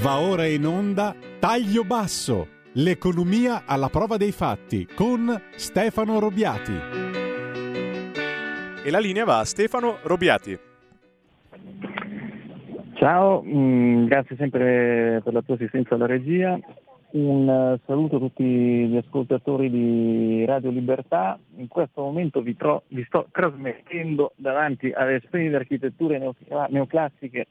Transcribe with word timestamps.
Va 0.00 0.20
ora 0.20 0.46
in 0.46 0.64
onda 0.64 1.12
Taglio 1.40 1.82
Basso, 1.82 2.46
l'economia 2.74 3.64
alla 3.66 3.88
prova 3.88 4.16
dei 4.16 4.30
fatti 4.30 4.86
con 4.86 5.34
Stefano 5.56 6.20
Robiati. 6.20 6.72
E 8.84 8.90
la 8.92 9.00
linea 9.00 9.24
va 9.24 9.40
a 9.40 9.44
Stefano 9.44 9.96
Robiati. 10.02 10.56
Ciao, 12.94 13.42
mm, 13.42 14.06
grazie 14.06 14.36
sempre 14.36 15.20
per 15.24 15.32
la 15.32 15.42
tua 15.42 15.56
assistenza 15.56 15.96
alla 15.96 16.06
regia. 16.06 16.56
Un 17.10 17.48
uh, 17.48 17.80
saluto 17.84 18.16
a 18.16 18.20
tutti 18.20 18.44
gli 18.44 18.96
ascoltatori 18.96 19.68
di 19.68 20.44
Radio 20.44 20.70
Libertà. 20.70 21.36
In 21.56 21.66
questo 21.66 22.02
momento 22.02 22.40
vi, 22.40 22.56
tro- 22.56 22.84
vi 22.88 23.02
sto 23.08 23.26
trasmettendo 23.32 24.32
davanti 24.36 24.92
alle 24.92 25.20
splendide 25.24 25.56
architetture 25.56 26.18
neo- 26.18 26.36
neoclassiche 26.68 27.46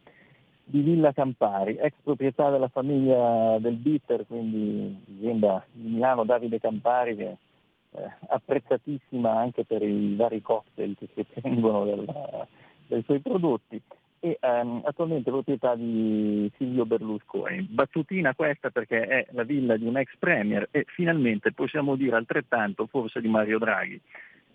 di 0.70 0.82
Villa 0.82 1.14
Campari, 1.14 1.78
ex 1.78 1.94
proprietà 2.04 2.50
della 2.50 2.68
famiglia 2.68 3.58
del 3.60 3.76
Bitter, 3.76 4.26
quindi 4.28 4.98
azienda 5.18 5.66
di 5.72 5.90
Milano 5.90 6.26
Davide 6.26 6.60
Campari, 6.60 7.16
che 7.16 7.26
è 7.26 8.00
eh, 8.00 8.12
apprezzatissima 8.28 9.32
anche 9.32 9.64
per 9.64 9.82
i 9.82 10.16
vari 10.16 10.42
cocktail 10.42 10.96
che 10.98 11.08
si 11.14 11.20
ottengono 11.22 11.86
dai 12.88 13.02
suoi 13.04 13.20
prodotti 13.20 13.82
e 14.20 14.38
ehm, 14.42 14.82
attualmente 14.84 15.32
proprietà 15.32 15.74
di 15.76 16.52
Silvio 16.58 16.86
Berlusconi. 16.86 17.62
Battutina 17.62 18.36
questa 18.36 18.70
perché 18.70 19.06
è 19.08 19.28
la 19.32 19.44
villa 19.44 19.78
di 19.78 19.86
un 19.86 19.98
ex 19.98 20.10
premier 20.20 20.68
e 20.72 20.86
finalmente 20.88 21.54
possiamo 21.54 21.96
dire 21.96 22.18
altrettanto 22.18 22.88
forse 22.88 23.22
di 23.22 23.30
Mario 23.30 23.58
Draghi. 23.58 24.02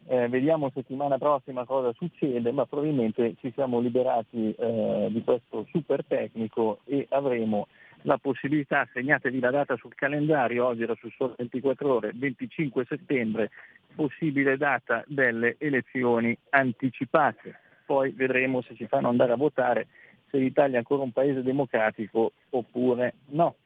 Eh, 0.07 0.29
vediamo 0.29 0.71
settimana 0.75 1.17
prossima 1.17 1.65
cosa 1.65 1.93
succede, 1.93 2.51
ma 2.51 2.67
probabilmente 2.67 3.35
ci 3.41 3.53
siamo 3.55 3.79
liberati 3.81 4.53
eh, 4.53 5.09
di 5.11 5.23
questo 5.23 5.67
super 5.71 6.05
tecnico 6.05 6.81
e 6.85 7.07
avremo 7.11 7.69
la 8.03 8.19
possibilità, 8.19 8.87
segnatevi 8.93 9.39
la 9.39 9.51
data 9.51 9.77
sul 9.77 9.95
calendario, 9.95 10.67
oggi 10.67 10.83
era 10.83 10.97
su 10.99 11.09
solo 11.17 11.35
24 11.37 11.95
ore, 11.95 12.11
25 12.15 12.85
settembre, 12.89 13.51
possibile 13.95 14.57
data 14.57 15.05
delle 15.07 15.55
elezioni 15.59 16.37
anticipate. 16.51 17.59
Poi 17.87 18.11
vedremo 18.11 18.61
se 18.63 18.75
ci 18.75 18.87
fanno 18.87 19.09
andare 19.09 19.33
a 19.33 19.37
votare 19.37 19.87
se 20.31 20.39
l'Italia 20.39 20.77
è 20.77 20.79
ancora 20.79 21.03
un 21.03 21.13
paese 21.13 21.43
democratico 21.43 22.33
oppure 22.51 23.15
no. 23.27 23.57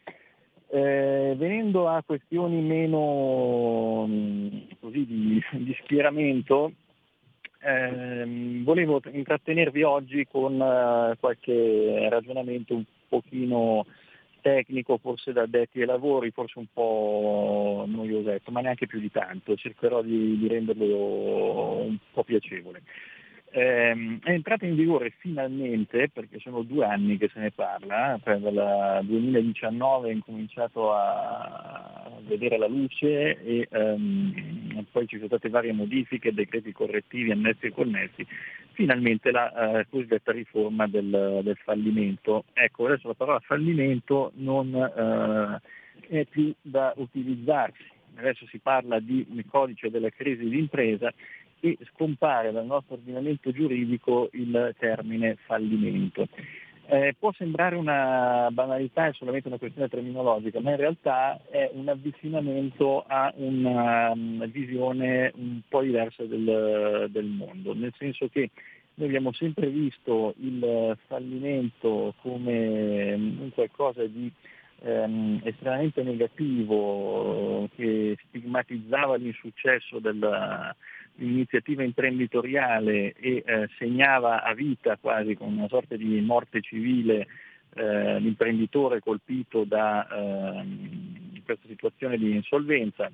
Eh, 0.69 1.35
venendo 1.37 1.89
a 1.89 2.03
questioni 2.05 2.61
meno 2.61 4.05
mm, 4.07 4.49
così, 4.81 5.07
di, 5.07 5.43
di, 5.53 5.77
schieramento, 5.83 6.73
ehm, 7.61 8.65
volevo 8.65 9.01
intrattenervi 9.11 9.83
oggi 9.85 10.27
con 10.27 10.55
uh, 10.55 11.17
qualche 11.21 12.09
ragionamento 12.09 12.75
un 12.75 12.85
pochino 13.09 13.87
tecnico, 14.41 14.99
forse 14.99 15.33
da 15.33 15.43
addetti 15.43 15.81
ai 15.81 15.87
lavori, 15.87 16.31
forse 16.31 16.59
un 16.59 16.67
po' 16.73 17.85
noiosetto, 17.87 18.51
ma 18.51 18.61
neanche 18.61 18.87
più 18.87 19.01
di 19.01 19.11
tanto, 19.11 19.57
cercherò 19.57 20.03
di, 20.03 20.39
di 20.39 20.49
renderlo 20.49 21.83
un 21.83 21.97
po' 22.13 22.23
piacevole. 22.25 22.83
Eh, 23.57 24.19
è 24.23 24.31
entrata 24.33 24.67
in 24.67 24.75
vigore 24.75 25.15
finalmente, 25.17 26.11
perché 26.11 26.39
sono 26.41 26.61
due 26.61 26.85
anni 26.85 27.17
che 27.17 27.31
se 27.33 27.41
ne 27.41 27.53
parla, 27.53 28.21
cioè 28.23 28.37
dal 28.37 29.01
2019 29.03 30.11
è 30.11 30.13
incominciato 30.13 30.93
a 30.93 32.11
vedere 32.27 32.59
la 32.59 32.67
luce 32.67 33.43
e 33.43 33.67
ehm, 33.71 34.85
poi 34.93 35.07
ci 35.07 35.17
sono 35.17 35.29
state 35.29 35.49
varie 35.49 35.73
modifiche, 35.73 36.35
decreti 36.35 36.71
correttivi, 36.71 37.31
annessi 37.31 37.65
e 37.65 37.73
connessi, 37.73 38.27
finalmente 38.73 39.31
la 39.31 39.79
eh, 39.79 39.87
cosiddetta 39.89 40.33
riforma 40.33 40.87
del, 40.87 41.41
del, 41.43 41.57
fallimento. 41.65 42.45
Ecco, 42.53 42.85
adesso 42.85 43.09
la 43.09 43.15
parola 43.15 43.41
fallimento 43.41 44.33
non 44.35 44.75
eh, 44.75 46.19
è 46.19 46.27
più 46.27 46.53
da 46.61 46.93
utilizzarsi, 46.97 47.85
adesso 48.17 48.45
si 48.51 48.59
parla 48.59 49.01
di 49.01 49.27
codice 49.49 49.89
della 49.89 50.11
crisi 50.11 50.47
d'impresa 50.47 51.11
e 51.61 51.79
scompare 51.93 52.53
dal 52.53 52.67
nostro 52.67 52.95
ordinamento 52.95 53.51
giuridico 53.51 54.29
il 54.33 54.75
termine 54.79 55.37
fallimento. 55.47 56.29
Eh, 56.89 57.17
può 57.19 57.33
sembrare 57.33 57.75
una 57.75 58.49
banalità, 58.53 59.07
è 59.07 59.13
solamente 59.15 59.49
una 59.49 59.59
questione 59.59 59.89
terminologica, 59.89 60.61
ma 60.61 60.71
in 60.71 60.77
realtà 60.77 61.41
è 61.51 61.69
un 61.73 61.89
avvicinamento 61.89 63.03
a 63.05 63.33
una, 63.37 64.13
una 64.13 64.47
visione 64.47 65.33
un 65.35 65.63
po' 65.69 65.83
diversa 65.83 66.23
del, 66.23 67.09
del, 67.11 67.25
mondo, 67.25 67.75
nel 67.75 67.93
senso 67.99 68.29
che 68.29 68.51
noi 68.95 69.09
abbiamo 69.09 69.33
sempre 69.33 69.67
visto 69.67 70.35
il 70.39 70.97
fallimento 71.09 72.15
come 72.23 73.15
un 73.15 73.51
qualcosa 73.53 74.07
di 74.07 74.31
ehm, 74.83 75.41
estremamente 75.43 76.05
negativo 76.05 77.69
che 77.75 78.17
stigmatizzava 78.29 79.17
l'insuccesso 79.17 79.99
della, 79.99 80.75
iniziativa 81.19 81.83
imprenditoriale 81.83 83.13
e 83.13 83.43
eh, 83.45 83.69
segnava 83.79 84.43
a 84.43 84.53
vita 84.55 84.97
quasi 85.01 85.35
con 85.35 85.57
una 85.57 85.69
sorta 85.69 85.97
di 85.97 86.21
morte 86.21 86.61
civile 86.61 87.27
eh, 87.75 88.19
l'imprenditore 88.19 89.01
colpito 89.01 89.65
da 89.65 90.07
eh, 90.07 90.65
questa 91.45 91.69
situazione 91.69 92.17
di 92.17 92.35
insolvenza, 92.35 93.11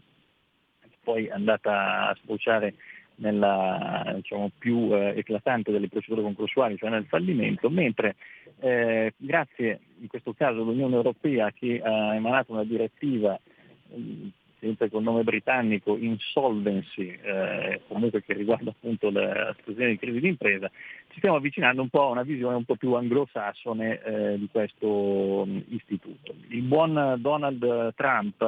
poi 1.03 1.29
andata 1.29 2.09
a 2.09 2.17
sfociare 2.23 2.75
nella 3.17 4.13
diciamo, 4.15 4.51
più 4.57 4.89
eh, 4.93 5.15
eclatante 5.17 5.71
delle 5.71 5.89
procedure 5.89 6.23
concorsuali, 6.23 6.77
cioè 6.77 6.91
nel 6.91 7.07
fallimento, 7.07 7.69
mentre 7.71 8.17
eh, 8.61 9.13
grazie 9.17 9.81
in 10.01 10.09
questo 10.09 10.33
caso 10.33 10.63
all'Unione 10.63 10.95
Europea 10.95 11.51
che 11.53 11.81
ha 11.83 12.15
emanato 12.15 12.53
una 12.53 12.65
direttiva 12.65 13.39
sempre 14.63 14.89
col 14.89 15.03
nome 15.03 15.25
britannico 15.25 15.97
Insolvency, 15.97 17.19
eh, 17.21 17.81
comunque 17.89 18.23
che 18.23 18.33
riguarda 18.33 18.71
appunto 18.71 19.11
la 19.11 19.53
situazione 19.59 19.91
di 19.91 19.99
crisi 19.99 20.21
d'impresa, 20.21 20.71
ci 21.09 21.19
stiamo 21.19 21.37
avvicinando 21.37 21.83
un 21.83 21.89
po' 21.89 22.05
a 22.05 22.11
una 22.11 22.23
visione 22.23 22.55
un 22.55 22.65
po' 22.65 22.77
più 22.77 22.95
anglosassone 22.95 24.01
eh, 24.03 24.39
di 24.39 24.49
questo 24.53 25.45
mh, 25.45 25.63
istituto. 25.71 26.35
Il 26.49 26.63
buon 26.63 27.17
Donald 27.19 27.93
Trump, 27.97 28.41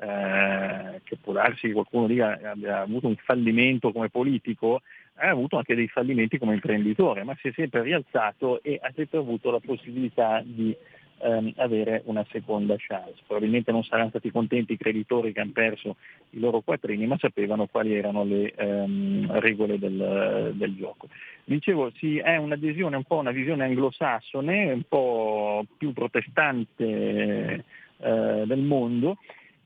eh, 0.00 1.00
che 1.04 1.16
può 1.22 1.32
darsi 1.32 1.70
qualcuno 1.70 2.08
dica 2.08 2.40
abbia 2.42 2.80
avuto 2.80 3.06
un 3.06 3.16
fallimento 3.16 3.92
come 3.92 4.08
politico, 4.08 4.82
ha 5.16 5.28
avuto 5.28 5.56
anche 5.56 5.76
dei 5.76 5.86
fallimenti 5.86 6.36
come 6.36 6.54
imprenditore, 6.54 7.22
ma 7.22 7.36
si 7.40 7.46
è 7.46 7.52
sempre 7.52 7.82
rialzato 7.82 8.60
e 8.64 8.80
ha 8.82 8.90
sempre 8.92 9.18
avuto 9.18 9.52
la 9.52 9.60
possibilità 9.60 10.42
di 10.44 10.76
ehm, 11.18 11.52
avere 11.56 12.02
una 12.06 12.24
seconda 12.30 12.74
chance. 12.78 13.22
Probabilmente 13.26 13.72
non 13.72 13.82
saranno 13.84 14.10
stati 14.10 14.30
contenti 14.30 14.72
i 14.74 14.78
creditori 14.78 15.32
che 15.32 15.40
hanno 15.40 15.52
perso 15.52 15.96
i 16.30 16.38
loro 16.38 16.60
quattrini, 16.60 17.06
ma 17.06 17.16
sapevano 17.18 17.66
quali 17.66 17.94
erano 17.94 18.24
le 18.24 18.52
ehm, 18.52 19.38
regole 19.40 19.78
del, 19.78 20.52
del, 20.54 20.74
gioco. 20.76 21.08
Dicevo, 21.44 21.90
sì, 21.96 22.18
è 22.18 22.36
un'adesione, 22.36 22.96
un 22.96 23.04
po' 23.04 23.16
una 23.16 23.30
visione 23.30 23.64
anglosassone, 23.64 24.72
un 24.72 24.82
po' 24.88 25.64
più 25.76 25.92
protestante 25.92 27.64
eh, 27.98 28.42
del 28.46 28.60
mondo, 28.60 29.18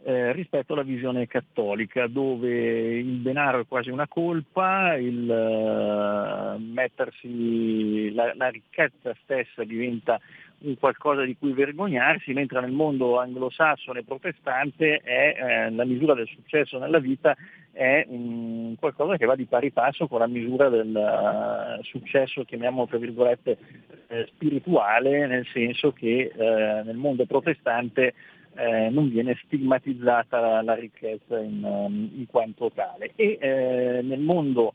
eh, 0.04 0.32
rispetto 0.32 0.72
alla 0.72 0.82
visione 0.82 1.26
cattolica, 1.26 2.06
dove 2.06 2.98
il 2.98 3.20
denaro 3.20 3.60
è 3.60 3.66
quasi 3.66 3.90
una 3.90 4.06
colpa, 4.06 4.96
il 4.96 5.28
uh, 5.28 6.58
mettersi, 6.62 8.12
la, 8.14 8.32
la, 8.34 8.48
ricchezza 8.48 9.14
stessa 9.22 9.64
diventa 9.64 10.20
un 10.60 10.76
qualcosa 10.78 11.22
di 11.24 11.36
cui 11.36 11.52
vergognarsi, 11.52 12.32
mentre 12.32 12.60
nel 12.60 12.72
mondo 12.72 13.18
anglosassone 13.18 14.02
protestante 14.02 14.98
è, 14.98 15.36
eh, 15.38 15.70
la 15.70 15.84
misura 15.84 16.14
del 16.14 16.26
successo 16.26 16.78
nella 16.78 16.98
vita 16.98 17.36
è 17.72 18.04
um, 18.08 18.74
qualcosa 18.76 19.16
che 19.16 19.26
va 19.26 19.36
di 19.36 19.44
pari 19.44 19.70
passo 19.70 20.08
con 20.08 20.18
la 20.18 20.26
misura 20.26 20.68
del 20.68 20.92
uh, 20.94 21.82
successo, 21.84 22.44
chiamiamolo 22.44 22.88
tra 22.88 22.98
virgolette, 22.98 23.58
eh, 24.08 24.26
spirituale, 24.34 25.26
nel 25.26 25.46
senso 25.52 25.92
che 25.92 26.32
eh, 26.34 26.82
nel 26.82 26.96
mondo 26.96 27.24
protestante 27.24 28.14
eh, 28.56 28.88
non 28.90 29.08
viene 29.08 29.38
stigmatizzata 29.44 30.40
la, 30.40 30.62
la 30.62 30.74
ricchezza 30.74 31.38
in, 31.38 31.62
um, 31.62 32.10
in, 32.16 32.26
quanto 32.26 32.72
tale. 32.74 33.12
E 33.14 33.38
eh, 33.40 34.00
nel 34.02 34.20
mondo 34.20 34.74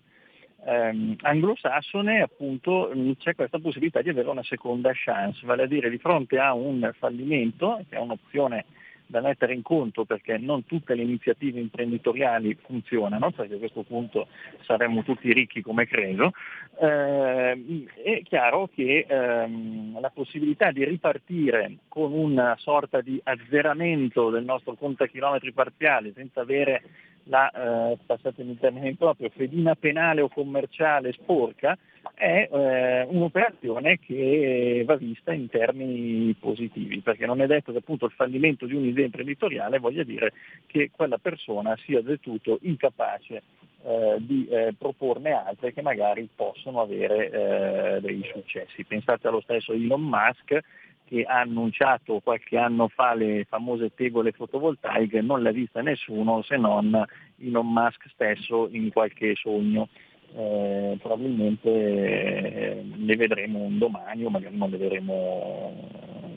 ehm, 0.66 1.16
anglosassone 1.22 2.22
appunto 2.22 2.92
c'è 3.18 3.36
questa 3.36 3.60
possibilità 3.60 4.02
di 4.02 4.10
avere 4.10 4.30
una 4.30 4.44
seconda 4.44 4.92
chance, 4.94 5.46
vale 5.46 5.64
a 5.64 5.68
dire 5.68 5.90
di 5.90 5.98
fronte 5.98 6.40
a 6.40 6.54
un 6.54 6.92
fallimento, 6.98 7.84
che 7.90 7.96
è 7.96 8.00
un'opzione 8.00 8.66
da 9.06 9.22
mettere 9.22 9.54
in 9.54 9.62
conto 9.62 10.06
perché 10.06 10.38
non 10.38 10.66
tutte 10.66 10.96
le 10.96 11.04
iniziative 11.04 11.60
imprenditoriali 11.60 12.58
funzionano, 12.66 13.32
perché 13.32 13.56
a 13.56 13.60
questo 13.60 13.84
punto 13.84 14.28
saremmo 14.62 15.04
tutti 15.04 15.32
ricchi 15.32 15.62
come 15.62 15.86
credo, 15.86 16.32
eh, 16.80 17.86
è 18.04 18.22
chiaro 18.24 18.70
che 18.74 19.06
ehm, 19.08 20.00
la 20.00 20.10
possibilità 20.10 20.72
di 20.72 20.84
ripartire 20.84 21.78
con 21.88 22.12
una 22.12 22.56
sorta 22.58 23.02
di 23.02 23.20
azzeramento 23.24 24.30
del 24.30 24.46
nostro 24.46 24.74
contachilometri 24.74 25.52
parziale 25.52 26.14
senza 26.16 26.42
avere 26.42 26.82
la, 27.26 27.50
eh, 27.92 27.98
passatemi 28.06 28.52
il 28.52 28.60
termine 28.60 28.90
improprio, 28.90 29.30
fedina 29.30 29.76
penale 29.76 30.22
o 30.22 30.30
commerciale 30.30 31.14
sporca, 31.14 31.78
è 32.14 32.50
eh, 32.52 33.04
un'operazione 33.10 34.00
che 34.00 34.84
va 34.86 34.96
vista 34.96 35.34
in 35.34 35.48
termini 35.50 36.34
positivi, 36.40 37.00
perché 37.00 37.26
non 37.26 37.42
è 37.42 37.48
detto 37.48 37.72
che 37.72 37.80
appunto 37.80 38.06
il 38.06 38.12
fallimento 38.12 38.66
di 38.66 38.76
un'idea 38.76 39.06
imprenditoriale 39.06 39.80
voglia 39.80 40.04
dire 40.04 40.34
che 40.68 40.92
quella 40.92 41.18
persona 41.18 41.76
sia 41.86 42.02
del 42.02 42.20
tutto 42.20 42.60
incapace 42.62 43.42
eh, 43.86 44.18
di 44.20 44.48
eh, 44.48 44.74
proporne 44.78 45.32
altre 45.32 45.74
che 45.74 45.82
magari 45.82 46.28
possono 46.34 46.82
avere 46.82 47.30
eh, 47.30 48.02
dei 48.02 48.24
successi. 48.34 48.84
Pensate 48.86 49.28
allo 49.28 49.42
stesso 49.42 49.74
Elon 49.74 50.04
Musk 50.04 50.60
che 51.06 51.24
ha 51.24 51.42
annunciato 51.42 52.22
qualche 52.24 52.58
anno 52.58 52.88
fa 52.88 53.14
le 53.14 53.46
famose 53.48 53.94
tegole 53.94 54.32
fotovoltaiche, 54.32 55.22
non 55.22 55.44
l'ha 55.44 55.52
vista 55.52 55.82
nessuno 55.82 56.42
se 56.44 56.58
non 56.58 57.06
Elon 57.40 57.72
Musk 57.72 58.10
stesso 58.10 58.68
in 58.72 58.92
qualche 58.92 59.36
sogno. 59.36 59.90
Eh, 60.36 60.98
probabilmente 61.00 61.70
eh, 61.70 62.84
le 62.96 63.16
vedremo 63.16 63.60
un 63.60 63.78
domani 63.78 64.26
o 64.26 64.32
magari 64.32 64.58
non 64.58 64.72
le 64.72 64.78
vedremo 64.78 65.72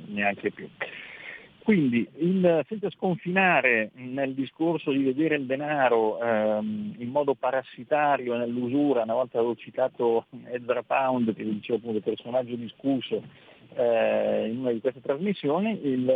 neanche 0.08 0.50
più. 0.50 0.68
Quindi 1.66 2.08
il, 2.18 2.64
senza 2.68 2.88
sconfinare 2.90 3.90
nel 3.94 4.34
discorso 4.34 4.92
di 4.92 5.02
vedere 5.02 5.34
il 5.34 5.46
denaro 5.46 6.22
ehm, 6.22 6.94
in 6.98 7.08
modo 7.08 7.34
parassitario 7.34 8.36
nell'usura, 8.36 9.02
una 9.02 9.14
volta 9.14 9.38
avevo 9.38 9.56
citato 9.56 10.26
Ezra 10.44 10.84
Pound 10.84 11.34
che 11.34 11.42
diceva 11.42 11.78
appunto 11.78 11.98
personaggio 11.98 12.54
discusso 12.54 13.20
eh, 13.76 14.49
in 14.49 14.61
una 14.61 14.73
di 14.73 14.81
queste 14.81 15.02
trasmissioni, 15.02 15.78
il, 15.87 16.08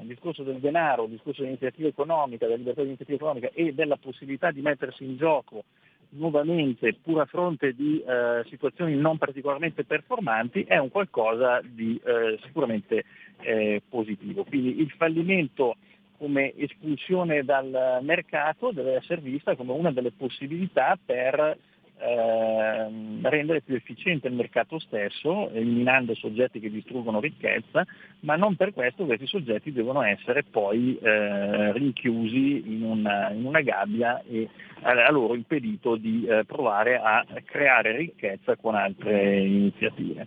il, 0.00 0.06
discorso 0.06 0.42
del 0.42 0.60
denaro, 0.60 1.04
il 1.04 1.10
discorso 1.10 1.42
dell'iniziativa 1.42 1.88
economica, 1.88 2.46
della 2.46 2.58
libertà 2.58 2.80
di 2.80 2.88
iniziativa 2.88 3.18
economica 3.18 3.50
e 3.52 3.74
della 3.74 3.96
possibilità 3.96 4.50
di 4.50 4.62
mettersi 4.62 5.04
in 5.04 5.16
gioco 5.16 5.64
nuovamente, 6.10 6.94
pur 6.94 7.20
a 7.20 7.26
fronte 7.26 7.74
di 7.74 8.00
eh, 8.00 8.44
situazioni 8.48 8.94
non 8.94 9.18
particolarmente 9.18 9.84
performanti, 9.84 10.62
è 10.62 10.78
un 10.78 10.88
qualcosa 10.88 11.60
di 11.62 12.00
eh, 12.02 12.38
sicuramente 12.44 13.04
eh, 13.40 13.82
positivo. 13.88 14.44
Quindi 14.44 14.80
il 14.80 14.90
fallimento 14.92 15.76
come 16.16 16.54
espulsione 16.56 17.44
dal 17.44 17.98
mercato 18.02 18.70
deve 18.70 18.94
essere 18.94 19.20
vista 19.20 19.56
come 19.56 19.72
una 19.72 19.90
delle 19.90 20.12
possibilità 20.12 20.96
per 21.04 21.58
eh, 21.98 22.88
rendere 23.22 23.60
più 23.62 23.74
efficiente 23.74 24.28
il 24.28 24.34
mercato 24.34 24.78
stesso, 24.78 25.50
eliminando 25.50 26.14
soggetti 26.14 26.60
che 26.60 26.70
distruggono 26.70 27.20
ricchezza, 27.20 27.86
ma 28.20 28.36
non 28.36 28.56
per 28.56 28.72
questo 28.72 29.04
questi 29.04 29.26
soggetti 29.26 29.72
devono 29.72 30.02
essere 30.02 30.42
poi 30.42 30.98
eh, 31.00 31.72
rinchiusi 31.72 32.62
in 32.66 32.82
una, 32.82 33.30
in 33.30 33.44
una, 33.44 33.60
gabbia 33.60 34.22
e 34.22 34.48
a, 34.82 35.10
loro 35.10 35.34
impedito 35.34 35.96
di 35.96 36.26
eh, 36.26 36.44
provare 36.44 36.96
a 36.96 37.24
creare 37.44 37.96
ricchezza 37.96 38.56
con 38.56 38.74
altre 38.74 39.38
iniziative. 39.38 40.26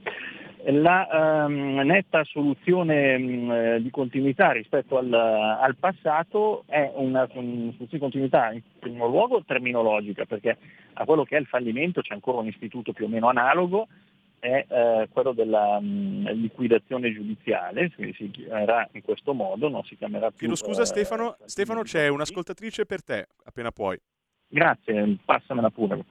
La 0.69 1.45
ehm, 1.45 1.79
netta 1.85 2.25
soluzione 2.25 3.17
mh, 3.17 3.23
mm, 3.23 3.51
eh, 3.51 3.81
di 3.81 3.89
continuità 3.89 4.51
rispetto 4.51 4.97
al, 4.97 5.13
al 5.13 5.77
passato 5.77 6.63
è 6.67 6.91
una, 6.95 7.21
una 7.21 7.71
soluzione 7.71 7.87
di 7.89 7.99
continuità 7.99 8.51
in 8.51 8.61
primo 8.77 9.07
luogo 9.07 9.43
terminologica, 9.45 10.25
perché 10.25 10.57
a 10.93 11.05
quello 11.05 11.23
che 11.23 11.37
è 11.37 11.39
il 11.39 11.45
fallimento 11.45 12.01
c'è 12.01 12.13
ancora 12.13 12.39
un 12.39 12.47
istituto 12.47 12.91
più 12.91 13.05
o 13.05 13.07
meno 13.07 13.29
analogo, 13.29 13.87
è 14.39 14.65
eh, 14.67 15.07
quello 15.11 15.31
della 15.31 15.79
mh, 15.79 15.85
mm, 15.85 16.27
liquidazione 16.31 17.13
giudiziale, 17.13 17.89
si, 17.95 18.13
si 18.17 18.29
chiamerà 18.29 18.89
in 18.91 19.03
questo 19.03 19.33
modo, 19.33 19.69
non 19.69 19.83
si 19.83 19.95
chiamerà 19.95 20.31
più... 20.31 20.39
Chiedo 20.39 20.55
scusa 20.55 20.81
eh, 20.81 20.85
Stefano, 20.85 21.37
Stefano 21.45 21.83
c'è 21.83 22.09
un'ascoltatrice 22.09 22.85
per 22.85 23.03
te, 23.03 23.27
appena 23.45 23.71
puoi. 23.71 23.97
Grazie, 24.49 25.17
passamela 25.23 25.69
pure. 25.69 26.03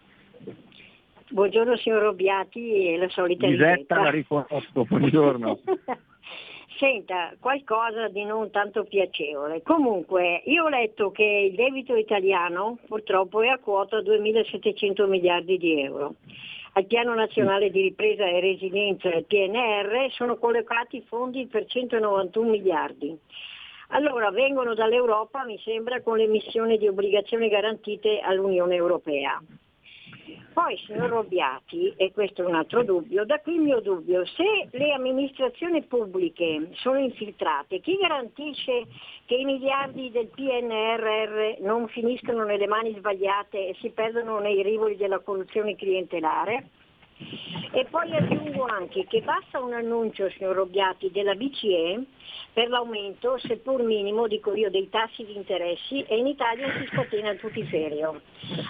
Buongiorno 1.28 1.76
signor 1.76 2.02
Robbiati 2.02 2.86
e 2.86 2.98
la 2.98 3.08
solita 3.08 3.48
Lisetta 3.48 4.00
la 4.00 4.10
riconosco, 4.10 4.84
buongiorno. 4.84 5.58
Senta, 6.78 7.34
qualcosa 7.40 8.06
di 8.08 8.22
non 8.24 8.50
tanto 8.52 8.84
piacevole. 8.84 9.60
Comunque, 9.62 10.42
io 10.44 10.64
ho 10.64 10.68
letto 10.68 11.10
che 11.10 11.48
il 11.50 11.56
debito 11.56 11.96
italiano 11.96 12.78
purtroppo 12.86 13.42
è 13.42 13.48
a 13.48 13.58
quota 13.58 13.98
2.700 13.98 15.08
miliardi 15.08 15.58
di 15.58 15.80
euro. 15.82 16.14
Al 16.74 16.86
piano 16.86 17.12
nazionale 17.14 17.70
di 17.70 17.80
ripresa 17.80 18.24
e 18.24 18.38
resilienza, 18.38 19.08
il 19.08 19.24
PNR, 19.24 20.12
sono 20.12 20.36
collocati 20.36 21.02
fondi 21.08 21.46
per 21.46 21.66
191 21.66 22.48
miliardi. 22.48 23.18
Allora 23.88 24.30
vengono 24.30 24.74
dall'Europa, 24.74 25.44
mi 25.44 25.58
sembra, 25.64 26.02
con 26.02 26.18
l'emissione 26.18 26.76
di 26.76 26.86
obbligazioni 26.86 27.48
garantite 27.48 28.20
all'Unione 28.20 28.76
Europea. 28.76 29.42
Poi, 30.56 30.74
signor 30.86 31.10
Robbiati, 31.10 31.92
e 31.98 32.12
questo 32.12 32.42
è 32.42 32.46
un 32.46 32.54
altro 32.54 32.82
dubbio, 32.82 33.26
da 33.26 33.40
qui 33.40 33.56
il 33.56 33.60
mio 33.60 33.80
dubbio, 33.80 34.24
se 34.24 34.68
le 34.70 34.90
amministrazioni 34.90 35.82
pubbliche 35.82 36.70
sono 36.76 36.98
infiltrate, 36.98 37.80
chi 37.80 37.94
garantisce 37.98 38.86
che 39.26 39.34
i 39.34 39.44
miliardi 39.44 40.10
del 40.10 40.28
PNRR 40.28 41.60
non 41.60 41.86
finiscano 41.88 42.44
nelle 42.44 42.66
mani 42.66 42.94
sbagliate 42.96 43.68
e 43.68 43.76
si 43.80 43.90
perdono 43.90 44.38
nei 44.38 44.62
rivoli 44.62 44.96
della 44.96 45.18
corruzione 45.18 45.76
clientelare? 45.76 46.70
E 47.72 47.86
poi 47.90 48.14
aggiungo 48.14 48.64
anche 48.64 49.06
che 49.06 49.22
basta 49.22 49.58
un 49.60 49.72
annuncio, 49.72 50.28
signor 50.30 50.54
Robbiati, 50.54 51.10
della 51.10 51.34
BCE 51.34 52.04
per 52.52 52.68
l'aumento, 52.68 53.38
seppur 53.38 53.82
minimo, 53.82 54.26
dico 54.26 54.54
io, 54.54 54.70
dei 54.70 54.88
tassi 54.88 55.24
di 55.24 55.36
interessi 55.36 56.02
e 56.02 56.16
in 56.16 56.26
Italia 56.26 56.72
si 56.78 56.86
scatena 56.86 57.30
il 57.30 57.38
putiferio. 57.38 58.20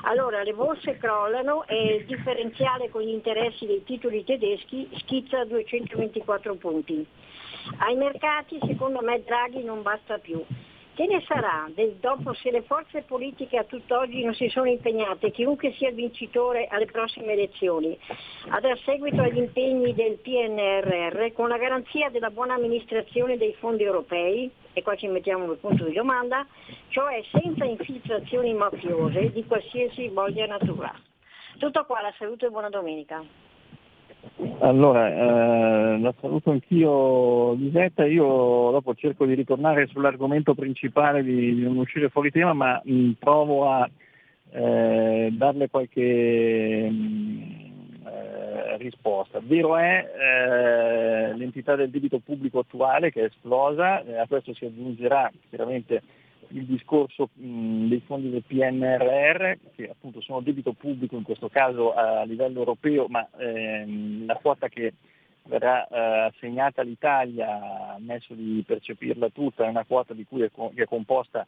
Allora 0.03 0.43
le 0.43 0.53
borse 0.55 0.97
crollano 0.97 1.67
e 1.67 1.97
il 1.97 2.07
differenziale 2.07 2.89
con 2.89 3.03
gli 3.03 3.13
interessi 3.13 3.67
dei 3.67 3.85
titoli 3.85 4.25
tedeschi 4.25 4.89
schizza 4.99 5.41
a 5.41 5.45
224 5.45 6.55
punti. 6.57 7.07
Ai 7.79 7.97
mercati 7.97 8.59
secondo 8.67 9.01
me 9.03 9.23
Draghi 9.23 9.63
non 9.63 9.83
basta 9.83 10.19
più. 10.19 10.45
Che 10.97 11.07
ne 11.07 11.23
sarà 11.27 11.69
del 11.75 11.97
dopo 12.01 12.33
se 12.33 12.51
le 12.51 12.63
forze 12.63 13.03
politiche 13.03 13.59
a 13.59 13.65
tutt'oggi 13.65 14.25
non 14.25 14.33
si 14.33 14.49
sono 14.49 14.67
impegnate, 14.67 15.31
chiunque 15.31 15.73
sia 15.73 15.91
il 15.91 15.95
vincitore 15.95 16.69
alle 16.69 16.87
prossime 16.87 17.35
elezioni, 17.35 17.95
a 18.49 18.61
dar 18.61 18.79
seguito 18.79 19.21
agli 19.21 19.37
impegni 19.37 19.93
del 19.93 20.17
PNRR 20.17 21.35
con 21.35 21.49
la 21.49 21.59
garanzia 21.59 22.09
della 22.09 22.31
buona 22.31 22.55
amministrazione 22.55 23.37
dei 23.37 23.53
fondi 23.59 23.83
europei, 23.83 24.51
e 24.73 24.83
qua 24.83 24.97
ci 24.97 25.07
mettiamo 25.09 25.45
un 25.45 25.61
punto 25.61 25.85
di 25.85 25.93
domanda, 25.93 26.47
cioè 26.89 27.23
senza 27.31 27.67
infiltrazioni 27.67 28.55
mafiose 28.55 29.33
di 29.33 29.45
qualsiasi 29.45 30.09
voglia 30.09 30.47
natura. 30.47 30.99
Tutto 31.59 31.85
qua, 31.85 32.01
la 32.01 32.15
salute 32.17 32.47
e 32.47 32.49
buona 32.49 32.71
domenica. 32.71 33.23
Allora, 34.61 35.09
eh, 35.09 35.99
la 35.99 36.15
saluto 36.21 36.51
anch'io 36.51 37.53
Lisetta, 37.55 38.05
io 38.05 38.71
dopo 38.71 38.95
cerco 38.95 39.25
di 39.25 39.35
ritornare 39.35 39.87
sull'argomento 39.87 40.55
principale 40.55 41.23
di, 41.23 41.55
di 41.55 41.63
non 41.63 41.77
uscire 41.77 42.09
fuori 42.09 42.31
tema, 42.31 42.53
ma 42.53 42.81
mh, 42.83 42.93
mm, 42.93 43.11
provo 43.19 43.71
a 43.71 43.89
eh, 44.51 45.29
darle 45.33 45.69
qualche 45.69 46.89
mh, 46.91 46.95
mm, 46.95 48.07
eh, 48.07 48.77
risposta. 48.79 49.41
Vero 49.43 49.77
è 49.77 50.05
eh, 50.19 51.37
l'entità 51.37 51.77
del 51.77 51.91
debito 51.91 52.19
pubblico 52.19 52.61
attuale 52.61 53.11
che 53.11 53.23
è 53.23 53.25
esplosa, 53.25 54.03
eh, 54.05 54.17
a 54.19 54.27
questo 54.27 54.55
si 54.55 54.65
aggiungerà 54.65 55.31
chiaramente 55.49 56.03
il 56.49 56.65
discorso 56.65 57.31
mh, 57.33 57.89
dei 57.89 58.03
fondi 58.07 58.31
del 58.31 58.45
PNRR, 58.47 59.53
che 59.75 59.89
appunto 59.91 60.21
sono 60.21 60.41
debito 60.41 60.73
pubblico 60.73 61.17
in 61.17 61.23
questo 61.23 61.49
caso 61.49 61.95
a 61.95 62.25
livello 62.25 62.59
europeo, 62.59 63.07
ma 63.09 63.29
ehm, 63.39 64.27
la 64.27 64.37
quota 64.37 64.69
che 64.69 64.95
verrà 65.45 65.87
eh, 65.87 66.33
assegnata 66.33 66.81
all'Italia, 66.81 67.95
ammesso 67.95 68.35
di 68.35 68.63
percepirla 68.67 69.31
tutta, 69.31 69.65
è 69.65 69.69
una 69.69 69.85
quota 69.85 70.15
di 70.15 70.25
cui 70.25 70.43
è, 70.43 70.51
co- 70.51 70.73
è 70.75 70.85
composta 70.85 71.47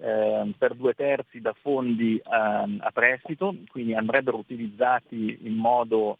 eh, 0.00 0.52
per 0.56 0.74
due 0.74 0.94
terzi 0.94 1.40
da 1.40 1.54
fondi 1.60 2.20
a, 2.24 2.62
ehm, 2.62 2.78
a 2.82 2.90
prestito, 2.90 3.54
quindi 3.68 3.94
andrebbero 3.94 4.38
utilizzati 4.38 5.38
in 5.42 5.54
modo 5.54 6.18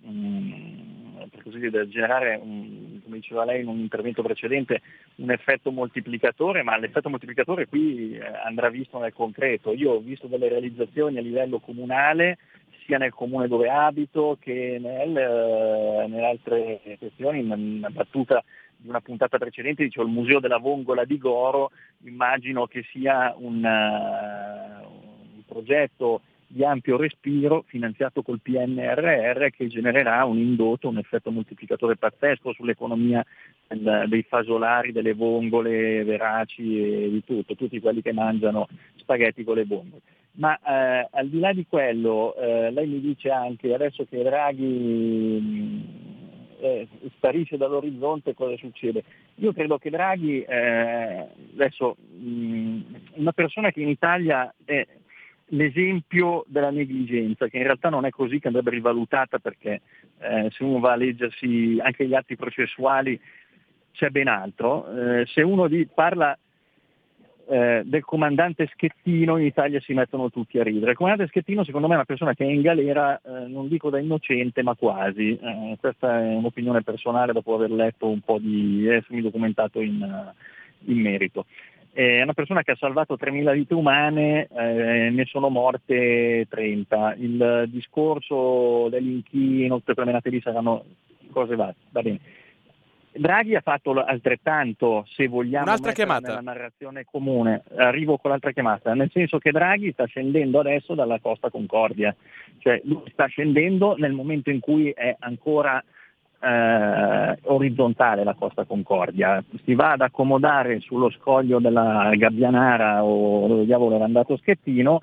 mh, 0.00 0.95
per 1.30 1.42
così 1.42 1.58
dire, 1.58 1.88
generare, 1.88 2.38
un, 2.40 3.00
come 3.02 3.16
diceva 3.16 3.44
lei 3.44 3.60
in 3.62 3.68
un 3.68 3.78
intervento 3.78 4.22
precedente, 4.22 4.80
un 5.16 5.30
effetto 5.30 5.70
moltiplicatore, 5.70 6.62
ma 6.62 6.76
l'effetto 6.78 7.08
moltiplicatore 7.08 7.66
qui 7.66 8.16
eh, 8.16 8.24
andrà 8.44 8.68
visto 8.68 8.98
nel 8.98 9.12
concreto. 9.12 9.72
Io 9.72 9.92
ho 9.92 10.00
visto 10.00 10.26
delle 10.26 10.48
realizzazioni 10.48 11.18
a 11.18 11.22
livello 11.22 11.58
comunale, 11.58 12.38
sia 12.84 12.98
nel 12.98 13.12
comune 13.12 13.48
dove 13.48 13.68
abito 13.68 14.38
che 14.40 14.78
nel, 14.80 15.16
eh, 15.16 16.06
nelle 16.06 16.26
altre 16.26 16.80
questioni, 16.98 17.40
una 17.40 17.90
battuta 17.90 18.42
di 18.76 18.88
una 18.88 19.00
puntata 19.00 19.38
precedente, 19.38 19.82
dicevo 19.82 20.06
il 20.06 20.12
Museo 20.12 20.38
della 20.40 20.58
Vongola 20.58 21.04
di 21.04 21.18
Goro, 21.18 21.70
immagino 22.04 22.66
che 22.66 22.84
sia 22.92 23.34
un, 23.36 23.64
uh, 23.64 24.86
un 25.36 25.42
progetto 25.46 26.20
di 26.48 26.64
ampio 26.64 26.96
respiro 26.96 27.64
finanziato 27.66 28.22
col 28.22 28.40
PNRR 28.40 29.48
che 29.50 29.66
genererà 29.66 30.24
un 30.24 30.38
indotto, 30.38 30.88
un 30.88 30.98
effetto 30.98 31.30
moltiplicatore 31.30 31.96
pazzesco 31.96 32.52
sull'economia 32.52 33.24
dei 33.68 34.22
fasolari, 34.22 34.92
delle 34.92 35.14
vongole 35.14 36.04
veraci 36.04 36.80
e 36.80 37.10
di 37.10 37.24
tutto, 37.24 37.56
tutti 37.56 37.80
quelli 37.80 38.00
che 38.00 38.12
mangiano 38.12 38.68
spaghetti 38.96 39.42
con 39.42 39.56
le 39.56 39.64
vongole. 39.64 40.02
Ma 40.36 40.56
eh, 40.58 41.08
al 41.10 41.28
di 41.28 41.40
là 41.40 41.52
di 41.52 41.66
quello, 41.66 42.34
eh, 42.36 42.70
lei 42.70 42.86
mi 42.86 43.00
dice 43.00 43.30
anche 43.30 43.72
adesso 43.72 44.04
che 44.04 44.22
Draghi 44.22 44.64
mh, 45.40 46.06
eh, 46.60 46.88
sparisce 47.16 47.56
dall'orizzonte 47.56 48.34
cosa 48.34 48.56
succede? 48.56 49.02
Io 49.36 49.52
credo 49.52 49.78
che 49.78 49.88
Draghi, 49.90 50.42
eh, 50.42 51.26
adesso 51.54 51.96
mh, 52.18 52.80
una 53.14 53.32
persona 53.32 53.70
che 53.70 53.80
in 53.80 53.88
Italia 53.88 54.54
è 54.64 54.86
l'esempio 55.50 56.44
della 56.48 56.70
negligenza, 56.70 57.48
che 57.48 57.58
in 57.58 57.64
realtà 57.64 57.88
non 57.88 58.04
è 58.04 58.10
così, 58.10 58.38
che 58.38 58.48
andrebbe 58.48 58.70
rivalutata 58.70 59.38
perché 59.38 59.80
eh, 60.18 60.48
se 60.50 60.64
uno 60.64 60.80
va 60.80 60.92
a 60.92 60.96
leggersi 60.96 61.78
anche 61.80 62.06
gli 62.06 62.14
atti 62.14 62.36
processuali 62.36 63.20
c'è 63.92 64.08
ben 64.10 64.28
altro. 64.28 65.20
Eh, 65.20 65.26
se 65.26 65.42
uno 65.42 65.68
di, 65.68 65.86
parla 65.86 66.36
eh, 67.48 67.82
del 67.84 68.04
comandante 68.04 68.68
Schettino 68.72 69.36
in 69.36 69.46
Italia 69.46 69.80
si 69.80 69.94
mettono 69.94 70.30
tutti 70.30 70.58
a 70.58 70.64
ridere. 70.64 70.90
Il 70.90 70.96
comandante 70.96 71.30
Schettino 71.30 71.64
secondo 71.64 71.86
me 71.86 71.94
è 71.94 71.96
una 71.96 72.04
persona 72.04 72.34
che 72.34 72.44
è 72.44 72.50
in 72.50 72.60
galera, 72.60 73.20
eh, 73.20 73.46
non 73.46 73.68
dico 73.68 73.88
da 73.88 74.00
innocente, 74.00 74.62
ma 74.62 74.74
quasi. 74.74 75.38
Eh, 75.38 75.76
questa 75.78 76.20
è 76.20 76.34
un'opinione 76.34 76.82
personale 76.82 77.32
dopo 77.32 77.54
aver 77.54 77.70
letto 77.70 78.08
un 78.08 78.20
po' 78.20 78.38
di... 78.38 78.86
essermi 78.88 79.22
documentato 79.22 79.80
in, 79.80 80.32
in 80.86 81.00
merito. 81.00 81.46
È 81.96 82.20
una 82.20 82.34
persona 82.34 82.62
che 82.62 82.72
ha 82.72 82.76
salvato 82.76 83.16
3.000 83.16 83.54
vite 83.54 83.72
umane, 83.72 84.48
eh, 84.54 85.08
ne 85.08 85.24
sono 85.24 85.48
morte 85.48 86.46
30. 86.46 87.14
Il 87.14 87.64
discorso 87.68 88.88
dell'inchino, 88.90 89.78
tutte 89.78 89.94
quelle 89.94 90.10
menate 90.10 90.28
lì 90.28 90.40
saranno 90.42 90.84
cose 91.30 91.56
va, 91.56 91.74
va 91.92 92.02
bene 92.02 92.20
Draghi 93.18 93.54
ha 93.54 93.60
fatto 93.60 93.92
altrettanto, 93.92 95.06
se 95.08 95.26
vogliamo, 95.26 95.64
Un'altra 95.64 95.92
chiamata. 95.92 96.28
nella 96.28 96.40
narrazione 96.40 97.04
comune. 97.04 97.62
Arrivo 97.76 98.18
con 98.18 98.30
l'altra 98.30 98.52
chiamata, 98.52 98.94
nel 98.94 99.10
senso 99.10 99.38
che 99.38 99.50
Draghi 99.50 99.92
sta 99.92 100.04
scendendo 100.04 100.60
adesso 100.60 100.94
dalla 100.94 101.18
Costa 101.18 101.50
Concordia, 101.50 102.14
cioè 102.58 102.80
lui 102.84 103.02
sta 103.10 103.26
scendendo 103.26 103.96
nel 103.96 104.12
momento 104.12 104.50
in 104.50 104.60
cui 104.60 104.90
è 104.90 105.16
ancora 105.18 105.82
eh, 106.40 107.38
orizzontale 107.42 108.24
la 108.24 108.34
Costa 108.34 108.64
Concordia, 108.64 109.42
si 109.64 109.74
va 109.74 109.92
ad 109.92 110.00
accomodare 110.00 110.80
sullo 110.80 111.10
scoglio 111.10 111.58
della 111.58 112.10
Gabbianara 112.14 113.04
o 113.04 113.46
dove 113.46 113.64
diavolo 113.64 113.96
era 113.96 114.04
andato 114.04 114.36
Schettino 114.36 115.00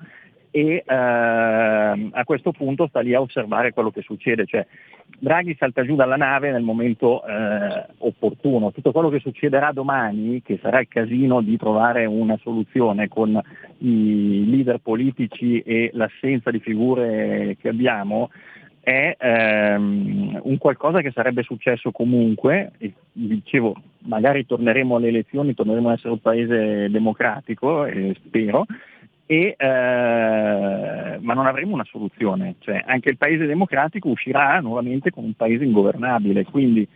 e 0.56 0.84
eh, 0.86 0.94
a 0.94 2.24
questo 2.24 2.52
punto 2.52 2.86
sta 2.86 3.00
lì 3.00 3.12
a 3.12 3.20
osservare 3.20 3.72
quello 3.72 3.90
che 3.90 4.02
succede. 4.02 4.46
Cioè, 4.46 4.64
Draghi 5.18 5.56
salta 5.58 5.84
giù 5.84 5.96
dalla 5.96 6.14
nave 6.14 6.52
nel 6.52 6.62
momento 6.62 7.26
eh, 7.26 7.86
opportuno. 7.98 8.70
Tutto 8.70 8.92
quello 8.92 9.08
che 9.08 9.18
succederà 9.18 9.72
domani, 9.72 10.42
che 10.42 10.60
sarà 10.62 10.78
il 10.78 10.86
casino 10.86 11.40
di 11.40 11.56
trovare 11.56 12.04
una 12.04 12.38
soluzione 12.40 13.08
con 13.08 13.36
i 13.78 14.44
leader 14.48 14.78
politici 14.78 15.58
e 15.58 15.90
l'assenza 15.92 16.52
di 16.52 16.60
figure 16.60 17.56
che 17.60 17.68
abbiamo, 17.68 18.30
è 18.84 19.16
ehm, 19.18 20.40
un 20.42 20.58
qualcosa 20.58 21.00
che 21.00 21.10
sarebbe 21.10 21.42
successo 21.42 21.90
comunque, 21.90 22.72
e 22.78 22.92
dicevo 23.12 23.74
magari 24.00 24.44
torneremo 24.44 24.96
alle 24.96 25.08
elezioni, 25.08 25.54
torneremo 25.54 25.88
ad 25.88 25.94
essere 25.94 26.12
un 26.12 26.20
paese 26.20 26.90
democratico, 26.90 27.86
eh, 27.86 28.14
spero, 28.22 28.66
e, 29.26 29.56
eh, 29.58 31.18
ma 31.18 31.32
non 31.32 31.46
avremo 31.46 31.72
una 31.72 31.84
soluzione, 31.84 32.56
cioè, 32.58 32.82
anche 32.86 33.08
il 33.08 33.16
paese 33.16 33.46
democratico 33.46 34.10
uscirà 34.10 34.60
nuovamente 34.60 35.10
come 35.10 35.28
un 35.28 35.34
paese 35.34 35.64
ingovernabile, 35.64 36.44
quindi 36.44 36.86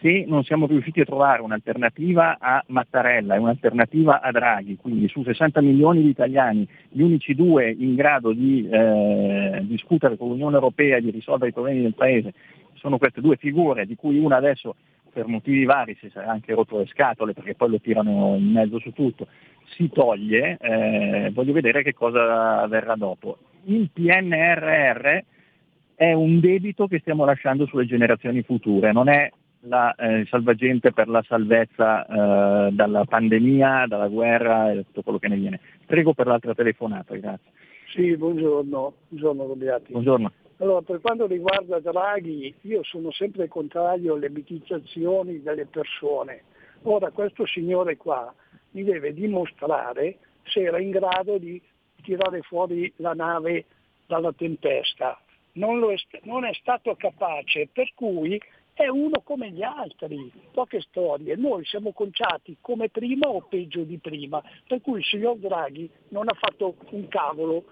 se 0.00 0.24
non 0.26 0.44
siamo 0.44 0.66
riusciti 0.66 1.00
a 1.00 1.04
trovare 1.04 1.42
un'alternativa 1.42 2.38
a 2.38 2.62
Mattarella 2.68 3.34
e 3.34 3.38
un'alternativa 3.38 4.20
a 4.20 4.30
Draghi, 4.30 4.76
quindi 4.76 5.08
su 5.08 5.22
60 5.22 5.60
milioni 5.60 6.02
di 6.02 6.08
italiani 6.08 6.66
gli 6.88 7.02
unici 7.02 7.34
due 7.34 7.70
in 7.70 7.94
grado 7.94 8.32
di 8.32 8.68
eh, 8.68 9.60
discutere 9.62 10.16
con 10.16 10.28
l'Unione 10.28 10.54
Europea 10.54 10.96
e 10.96 11.00
di 11.00 11.10
risolvere 11.10 11.50
i 11.50 11.52
problemi 11.52 11.82
del 11.82 11.94
paese 11.94 12.32
sono 12.74 12.98
queste 12.98 13.20
due 13.20 13.36
figure, 13.36 13.86
di 13.86 13.96
cui 13.96 14.18
una 14.18 14.36
adesso 14.36 14.76
per 15.12 15.26
motivi 15.26 15.64
vari 15.64 15.96
si 16.00 16.10
sarà 16.10 16.30
anche 16.30 16.52
rotto 16.54 16.78
le 16.78 16.86
scatole 16.86 17.32
perché 17.32 17.54
poi 17.54 17.70
lo 17.70 17.80
tirano 17.80 18.34
in 18.36 18.50
mezzo 18.50 18.78
su 18.80 18.92
tutto, 18.92 19.28
si 19.76 19.88
toglie, 19.88 20.58
eh, 20.60 21.30
voglio 21.32 21.52
vedere 21.52 21.82
che 21.82 21.94
cosa 21.94 22.66
verrà 22.66 22.94
dopo. 22.96 23.38
Il 23.64 23.90
PNRR 23.92 25.18
è 25.94 26.12
un 26.12 26.40
debito 26.40 26.86
che 26.86 26.98
stiamo 26.98 27.24
lasciando 27.24 27.66
sulle 27.66 27.86
generazioni 27.86 28.42
future, 28.42 28.92
non 28.92 29.08
è 29.08 29.30
la 29.66 29.94
eh, 29.94 30.24
salvagente 30.28 30.92
per 30.92 31.08
la 31.08 31.22
salvezza 31.26 32.06
eh, 32.06 32.72
dalla 32.72 33.04
pandemia, 33.04 33.86
dalla 33.86 34.08
guerra 34.08 34.72
e 34.72 34.84
tutto 34.84 35.02
quello 35.02 35.18
che 35.18 35.28
ne 35.28 35.36
viene. 35.36 35.60
Prego 35.86 36.14
per 36.14 36.26
l'altra 36.26 36.54
telefonata, 36.54 37.14
grazie. 37.16 37.50
Sì, 37.88 38.16
buongiorno, 38.16 38.94
buongiorno 39.08 39.46
Robiati. 39.46 39.92
Buongiorno. 39.92 40.32
Allora, 40.58 40.82
per 40.82 41.00
quanto 41.00 41.26
riguarda 41.26 41.80
Draghi, 41.80 42.54
io 42.62 42.82
sono 42.84 43.10
sempre 43.10 43.48
contrario 43.48 44.14
alle 44.14 44.30
mitizzazioni 44.30 45.42
delle 45.42 45.66
persone. 45.66 46.42
Ora, 46.82 47.10
questo 47.10 47.46
signore 47.46 47.96
qua 47.96 48.32
mi 48.72 48.84
deve 48.84 49.12
dimostrare 49.12 50.18
se 50.44 50.62
era 50.62 50.78
in 50.78 50.90
grado 50.90 51.38
di 51.38 51.60
tirare 52.02 52.42
fuori 52.42 52.92
la 52.96 53.14
nave 53.14 53.64
dalla 54.06 54.32
tempesta. 54.32 55.18
Non, 55.52 55.82
è, 55.90 55.94
non 56.22 56.44
è 56.44 56.52
stato 56.54 56.94
capace, 56.96 57.68
per 57.72 57.90
cui 57.94 58.40
è 58.74 58.88
uno 58.88 59.20
come 59.22 59.50
gli 59.50 59.62
altri, 59.62 60.30
poche 60.52 60.80
storie. 60.82 61.36
Noi 61.36 61.64
siamo 61.64 61.92
conciati 61.92 62.58
come 62.60 62.90
prima 62.90 63.28
o 63.28 63.40
peggio 63.40 63.82
di 63.82 63.98
prima, 63.98 64.42
per 64.66 64.80
cui 64.80 64.98
il 64.98 65.04
signor 65.04 65.38
Draghi 65.38 65.88
non 66.08 66.28
ha 66.28 66.34
fatto 66.34 66.74
un 66.90 67.08
cavolo 67.08 67.64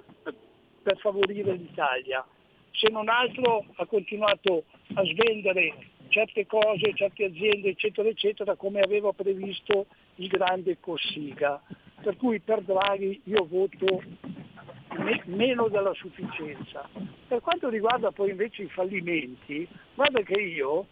per 0.82 0.96
favorire 0.98 1.52
l'Italia 1.52 2.24
se 2.72 2.90
non 2.90 3.08
altro 3.08 3.64
ha 3.76 3.86
continuato 3.86 4.64
a 4.94 5.02
svendere 5.04 5.74
certe 6.08 6.46
cose, 6.46 6.94
certe 6.94 7.24
aziende, 7.24 7.70
eccetera, 7.70 8.08
eccetera, 8.08 8.56
come 8.56 8.80
aveva 8.80 9.12
previsto 9.12 9.86
il 10.16 10.28
grande 10.28 10.78
Cossiga. 10.80 11.62
Per 12.02 12.16
cui 12.16 12.40
per 12.40 12.62
Draghi 12.62 13.20
io 13.24 13.46
voto 13.46 14.02
me- 15.02 15.22
meno 15.26 15.68
della 15.68 15.92
sufficienza. 15.94 16.88
Per 17.28 17.40
quanto 17.40 17.68
riguarda 17.68 18.10
poi 18.10 18.30
invece 18.30 18.62
i 18.62 18.68
fallimenti, 18.68 19.66
guarda 19.94 20.20
che 20.22 20.40
io 20.40 20.86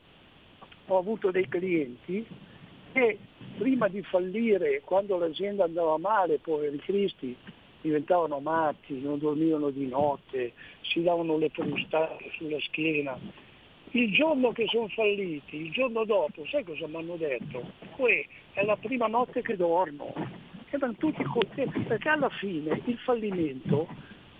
ho 0.86 0.98
avuto 0.98 1.30
dei 1.30 1.48
clienti 1.48 2.26
che 2.92 3.18
prima 3.56 3.88
di 3.88 4.02
fallire, 4.02 4.80
quando 4.84 5.18
l'azienda 5.18 5.64
andava 5.64 5.98
male, 5.98 6.38
poveri 6.38 6.78
cristi, 6.78 7.36
diventavano 7.80 8.40
matti, 8.40 9.00
non 9.00 9.18
dormivano 9.18 9.70
di 9.70 9.86
notte, 9.86 10.52
si 10.82 11.02
davano 11.02 11.38
le 11.38 11.48
frustate 11.50 12.30
sulla 12.36 12.58
schiena. 12.60 13.18
Il 13.92 14.12
giorno 14.12 14.52
che 14.52 14.66
sono 14.68 14.88
falliti, 14.88 15.56
il 15.56 15.72
giorno 15.72 16.04
dopo, 16.04 16.44
sai 16.46 16.64
cosa 16.64 16.86
mi 16.86 16.96
hanno 16.96 17.16
detto? 17.16 17.72
Que 17.96 18.26
è 18.52 18.64
la 18.64 18.76
prima 18.76 19.06
notte 19.06 19.42
che 19.42 19.56
dormo. 19.56 20.12
Erano 20.70 20.94
tutti 20.94 21.22
contenti, 21.24 21.80
perché 21.80 22.08
alla 22.08 22.28
fine 22.28 22.80
il 22.84 22.96
fallimento 22.98 23.88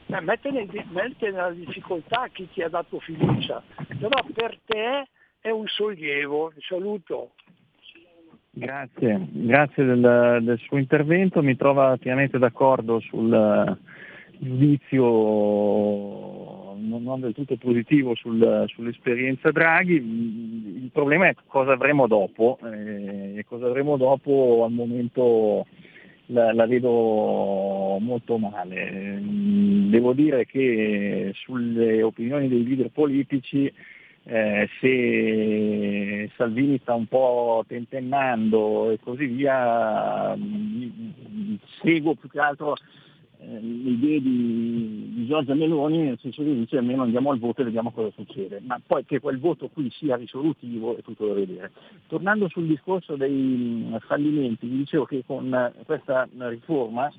eh, 0.07 0.21
mette, 0.21 0.51
mette 0.91 1.31
nella 1.31 1.51
difficoltà 1.51 2.29
chi 2.33 2.49
ti 2.53 2.63
ha 2.63 2.69
dato 2.69 3.01
fiducia, 3.01 3.63
però 3.99 4.25
per 4.33 4.59
te 4.65 5.09
è 5.41 5.51
un 5.51 5.67
sollievo. 5.67 6.53
Saluto. 6.61 7.33
Grazie, 8.53 9.29
grazie 9.31 9.85
del, 9.85 10.39
del, 10.43 10.59
suo 10.59 10.77
intervento, 10.77 11.43
mi 11.43 11.57
trova 11.57 11.97
pienamente 11.97 12.39
d'accordo 12.39 12.99
sul 13.01 13.79
giudizio 14.39 15.79
non 16.81 17.21
del 17.21 17.35
tutto 17.35 17.57
positivo 17.57 18.15
sul, 18.15 18.65
sull'esperienza 18.69 19.51
Draghi, 19.51 19.95
il 19.95 20.91
problema 20.93 21.29
è 21.29 21.35
cosa 21.47 21.73
avremo 21.73 22.07
dopo 22.07 22.59
eh, 22.65 23.39
e 23.39 23.45
cosa 23.45 23.67
avremo 23.67 23.97
dopo 23.97 24.65
al 24.65 24.73
momento 24.73 25.67
la, 26.31 26.53
la, 26.53 26.67
vedo 26.67 27.99
molto 28.01 28.39
male. 28.39 29.21
Devo 29.23 30.13
dire 30.13 30.47
che 30.47 31.33
sulle 31.35 32.03
opinioni 32.03 32.49
dei 32.49 32.65
leader 32.65 32.91
politici 32.91 33.73
eh, 34.25 34.69
se 34.81 36.31
Salvini 36.37 36.79
sta 36.83 36.95
un 36.95 37.07
po' 37.07 37.65
tentennando 37.67 38.91
e 38.91 38.99
così 39.01 39.27
via, 39.27 40.35
mh, 40.37 41.59
seguo 41.83 42.15
più 42.15 42.29
che 42.29 42.39
altro 42.39 42.77
idee 43.43 44.21
di, 44.21 45.13
di, 45.15 45.27
Giorgia 45.27 45.55
Meloni 45.55 45.99
nel 45.99 46.19
senso 46.21 46.43
che 46.43 46.55
dice 46.55 46.79
almeno 46.79 47.03
andiamo 47.03 47.31
al 47.31 47.39
voto 47.39 47.61
e 47.61 47.65
vediamo 47.65 47.91
cosa 47.91 48.11
succede, 48.15 48.61
ma 48.61 48.81
poi 48.85 49.05
che 49.05 49.21
quel 49.21 49.39
voto 49.39 49.69
qui 49.69 49.91
sia 49.91 50.17
risolutivo 50.17 50.97
è 50.97 51.03
tutto 51.03 51.27
da 51.27 51.35
vedere. 51.35 51.73
Tornando 52.07 52.49
sul 52.49 52.67
discorso 52.67 53.17
dei 53.17 53.97
fallimenti, 54.07 54.67
vi 54.67 54.79
dicevo 54.79 55.05
che 55.05 55.23
con 55.27 55.73
questa 55.85 56.29
riforma 56.39 57.11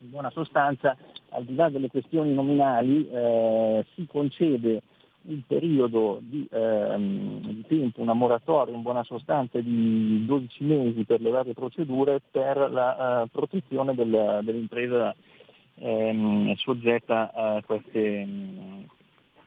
in 0.00 0.10
buona 0.10 0.30
sostanza 0.30 0.96
al 1.30 1.44
di 1.44 1.54
là 1.54 1.68
delle 1.68 1.88
questioni 1.88 2.32
nominali 2.32 3.08
eh, 3.08 3.84
si 3.94 4.06
concede 4.06 4.82
un 5.28 5.42
periodo 5.46 6.18
di, 6.22 6.46
ehm, 6.50 7.40
di, 7.40 7.64
tempo, 7.66 8.00
una 8.00 8.14
moratoria 8.14 8.74
in 8.74 8.82
buona 8.82 9.04
sostanza 9.04 9.60
di 9.60 10.24
12 10.24 10.64
mesi 10.64 11.04
per 11.04 11.20
le 11.20 11.30
varie 11.30 11.52
procedure 11.52 12.20
per 12.30 12.70
la 12.70 13.22
uh, 13.22 13.28
protezione 13.28 13.94
del, 13.94 14.40
dell'impresa 14.42 15.14
ehm, 15.74 16.54
soggetta 16.54 17.32
a 17.32 17.62
queste 17.64 18.24
mh, 18.24 18.86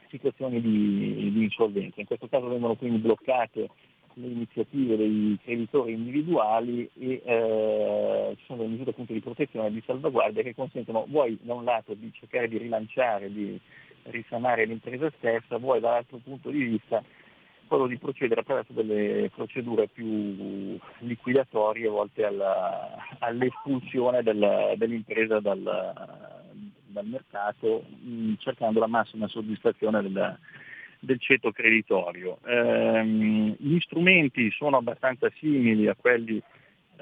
situazioni 0.08 0.60
di, 0.60 1.32
di, 1.32 1.42
insolvenza. 1.42 2.00
In 2.00 2.06
questo 2.06 2.28
caso 2.28 2.48
vengono 2.48 2.76
quindi 2.76 2.98
bloccate 2.98 3.70
le 4.14 4.26
iniziative 4.26 4.96
dei 4.96 5.38
creditori 5.42 5.94
individuali 5.94 6.88
e 6.98 7.22
eh, 7.24 8.34
ci 8.36 8.44
sono 8.44 8.58
delle 8.58 8.72
misure 8.72 8.90
appunto 8.90 9.14
di 9.14 9.20
protezione 9.20 9.68
e 9.68 9.72
di 9.72 9.82
salvaguardia 9.86 10.42
che 10.42 10.54
consentono 10.54 11.06
vuoi 11.08 11.38
da 11.40 11.54
un 11.54 11.64
lato 11.64 11.94
di 11.94 12.12
cercare 12.12 12.46
di 12.46 12.58
rilanciare, 12.58 13.32
di 13.32 13.58
risanare 14.04 14.64
l'impresa 14.64 15.10
stessa, 15.16 15.58
vuoi 15.58 15.80
dall'altro 15.80 16.18
punto 16.18 16.50
di 16.50 16.62
vista 16.62 17.02
quello 17.66 17.86
di 17.86 17.96
procedere 17.96 18.40
attraverso 18.40 18.74
delle 18.74 19.30
procedure 19.34 19.88
più 19.88 20.78
liquidatorie 20.98 21.88
volte 21.88 22.24
alla, 22.24 22.96
all'espulsione 23.18 24.22
del, 24.22 24.74
dell'impresa 24.76 25.40
dal, 25.40 25.62
dal 26.86 27.06
mercato 27.06 27.84
mh, 27.88 28.34
cercando 28.38 28.78
la 28.78 28.86
massima 28.86 29.26
soddisfazione 29.26 30.02
del, 30.02 30.38
del 31.00 31.18
ceto 31.18 31.50
creditorio. 31.50 32.38
Ehm, 32.44 33.56
gli 33.58 33.78
strumenti 33.80 34.50
sono 34.50 34.76
abbastanza 34.76 35.30
simili 35.38 35.88
a 35.88 35.94
quelli 35.94 36.42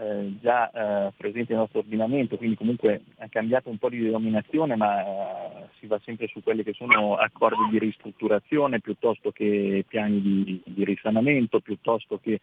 eh, 0.00 0.32
già 0.40 0.70
eh, 0.70 1.12
presenti 1.14 1.52
nel 1.52 1.60
nostro 1.60 1.80
ordinamento, 1.80 2.38
quindi 2.38 2.56
comunque 2.56 3.02
ha 3.18 3.28
cambiato 3.28 3.68
un 3.68 3.76
po' 3.76 3.90
di 3.90 4.00
denominazione, 4.00 4.74
ma 4.74 5.00
eh, 5.02 5.68
si 5.78 5.86
va 5.86 6.00
sempre 6.02 6.26
su 6.28 6.42
quelli 6.42 6.62
che 6.62 6.72
sono 6.72 7.16
accordi 7.16 7.68
di 7.70 7.78
ristrutturazione 7.78 8.80
piuttosto 8.80 9.30
che 9.30 9.84
piani 9.86 10.22
di, 10.22 10.62
di 10.64 10.84
risanamento, 10.84 11.60
piuttosto 11.60 12.18
che 12.18 12.40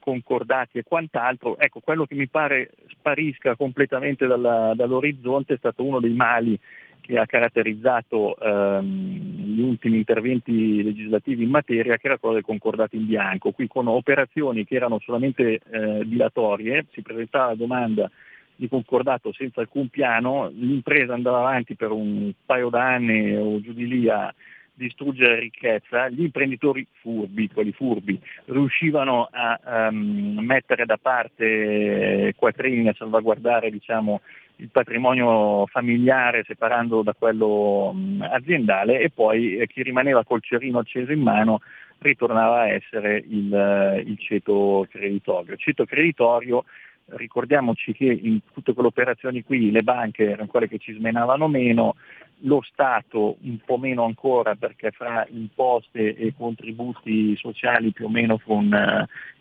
concordati 0.00 0.78
e 0.78 0.82
quant'altro. 0.82 1.58
Ecco, 1.58 1.80
quello 1.80 2.06
che 2.06 2.14
mi 2.14 2.28
pare 2.28 2.70
sparisca 2.88 3.56
completamente 3.56 4.26
dalla, 4.26 4.72
dall'orizzonte 4.74 5.54
è 5.54 5.58
stato 5.58 5.84
uno 5.84 6.00
dei 6.00 6.12
mali 6.12 6.58
che 7.06 7.18
ha 7.18 7.26
caratterizzato 7.26 8.36
ehm, 8.36 9.54
gli 9.54 9.60
ultimi 9.60 9.98
interventi 9.98 10.82
legislativi 10.82 11.44
in 11.44 11.50
materia, 11.50 11.96
che 11.96 12.08
era 12.08 12.18
quello 12.18 12.34
del 12.34 12.44
concordato 12.44 12.96
in 12.96 13.06
bianco. 13.06 13.52
Qui 13.52 13.68
con 13.68 13.86
operazioni 13.86 14.64
che 14.64 14.74
erano 14.74 14.98
solamente 14.98 15.60
eh, 15.70 16.02
dilatorie, 16.04 16.86
si 16.92 17.02
presentava 17.02 17.46
la 17.46 17.54
domanda 17.54 18.10
di 18.56 18.68
concordato 18.68 19.32
senza 19.32 19.60
alcun 19.60 19.88
piano, 19.88 20.50
l'impresa 20.52 21.14
andava 21.14 21.38
avanti 21.38 21.76
per 21.76 21.92
un 21.92 22.32
paio 22.44 22.70
d'anni 22.70 23.36
o 23.36 23.60
giù 23.60 23.72
di 23.72 23.86
lì 23.86 24.08
a 24.08 24.34
distruggere 24.72 25.38
ricchezza, 25.38 26.08
gli 26.08 26.22
imprenditori 26.22 26.86
furbi, 27.00 27.48
quelli 27.48 27.72
furbi, 27.72 28.20
riuscivano 28.46 29.28
a 29.30 29.88
um, 29.88 30.38
mettere 30.40 30.84
da 30.84 30.98
parte 30.98 32.34
quattrini 32.36 32.88
a 32.88 32.94
salvaguardare 32.94 33.70
diciamo, 33.70 34.20
il 34.56 34.70
patrimonio 34.70 35.66
familiare 35.66 36.44
separandolo 36.46 37.02
da 37.02 37.14
quello 37.14 37.94
aziendale 38.20 39.00
e 39.00 39.10
poi 39.10 39.56
eh, 39.56 39.66
chi 39.66 39.82
rimaneva 39.82 40.24
col 40.24 40.42
cerino 40.42 40.78
acceso 40.78 41.12
in 41.12 41.20
mano 41.20 41.60
ritornava 41.98 42.60
a 42.60 42.68
essere 42.68 43.22
il, 43.28 43.54
eh, 43.54 44.00
il 44.00 44.18
ceto 44.18 44.86
creditorio. 44.90 45.52
Il 45.52 45.58
ceto 45.58 45.84
creditorio 45.84 46.64
ricordiamoci 47.08 47.92
che 47.92 48.04
in 48.04 48.40
tutte 48.52 48.72
quelle 48.72 48.88
operazioni 48.88 49.44
qui 49.44 49.70
le 49.70 49.82
banche 49.82 50.30
erano 50.30 50.48
quelle 50.48 50.68
che 50.68 50.78
ci 50.78 50.92
smenavano 50.92 51.46
meno, 51.46 51.94
lo 52.40 52.60
Stato 52.62 53.36
un 53.42 53.58
po' 53.64 53.78
meno 53.78 54.04
ancora 54.04 54.54
perché 54.56 54.90
fra 54.90 55.26
imposte 55.30 56.14
e 56.14 56.34
contributi 56.36 57.36
sociali 57.36 57.92
più 57.92 58.06
o 58.06 58.10
meno 58.10 58.38
con 58.38 58.68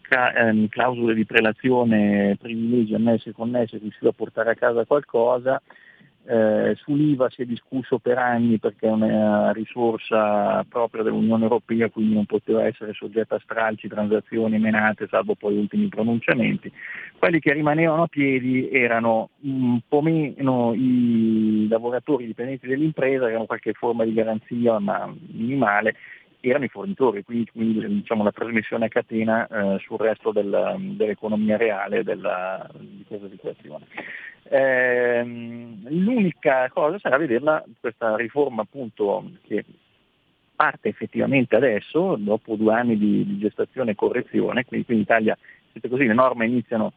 eh, 0.09 0.39
ehm, 0.39 0.67
clausole 0.67 1.13
di 1.13 1.25
prelazione, 1.25 2.37
privilegi 2.39 2.93
ammessi 2.93 3.29
e 3.29 3.33
connessi 3.33 3.77
riusciva 3.77 4.09
a 4.09 4.13
portare 4.13 4.51
a 4.51 4.55
casa 4.55 4.85
qualcosa, 4.85 5.61
eh, 6.27 6.73
Sull'IVA 6.75 7.29
si 7.29 7.43
è 7.43 7.45
discusso 7.45 7.99
per 7.99 8.17
anni 8.17 8.57
perché 8.57 8.87
è 8.87 8.91
una 8.91 9.51
risorsa 9.51 10.65
propria 10.67 11.03
dell'Unione 11.03 11.43
Europea, 11.43 11.89
quindi 11.89 12.15
non 12.15 12.25
poteva 12.25 12.65
essere 12.65 12.93
soggetta 12.93 13.35
a 13.35 13.41
stralci, 13.43 13.87
transazioni, 13.87 14.57
menate, 14.57 15.07
salvo 15.07 15.35
poi 15.35 15.55
ultimi 15.55 15.87
pronunciamenti. 15.87 16.71
Quelli 17.19 17.39
che 17.39 17.53
rimanevano 17.53 18.03
a 18.03 18.07
piedi 18.07 18.69
erano 18.71 19.29
un 19.41 19.79
po' 19.87 20.01
meno 20.01 20.73
i 20.73 21.67
lavoratori 21.69 22.25
dipendenti 22.25 22.65
dell'impresa, 22.65 23.19
che 23.19 23.25
avevano 23.25 23.45
qualche 23.45 23.73
forma 23.73 24.03
di 24.03 24.13
garanzia 24.13 24.79
ma 24.79 25.13
minimale, 25.31 25.95
erano 26.49 26.65
i 26.65 26.69
fornitori, 26.69 27.23
quindi, 27.23 27.49
quindi 27.51 27.87
diciamo, 27.87 28.23
la 28.23 28.31
trasmissione 28.31 28.85
a 28.85 28.89
catena 28.89 29.47
eh, 29.47 29.79
sul 29.79 29.97
resto 29.97 30.31
del, 30.31 30.75
dell'economia 30.95 31.57
reale 31.57 32.03
della, 32.03 32.69
di 32.77 33.03
questa 33.07 33.29
situazione. 33.29 33.85
Eh, 34.43 35.23
l'unica 35.23 36.69
cosa 36.69 36.99
sarà 36.99 37.17
vederla, 37.17 37.63
questa 37.79 38.15
riforma 38.15 38.61
appunto 38.61 39.31
che 39.47 39.65
parte 40.55 40.89
effettivamente 40.89 41.55
adesso, 41.55 42.15
dopo 42.17 42.55
due 42.55 42.73
anni 42.73 42.97
di, 42.97 43.25
di 43.25 43.39
gestazione 43.39 43.91
e 43.91 43.95
correzione, 43.95 44.65
quindi 44.65 44.85
qui 44.85 44.95
in 44.95 45.01
Italia 45.01 45.37
così, 45.89 46.05
le 46.05 46.13
norme 46.13 46.45
iniziano 46.45 46.93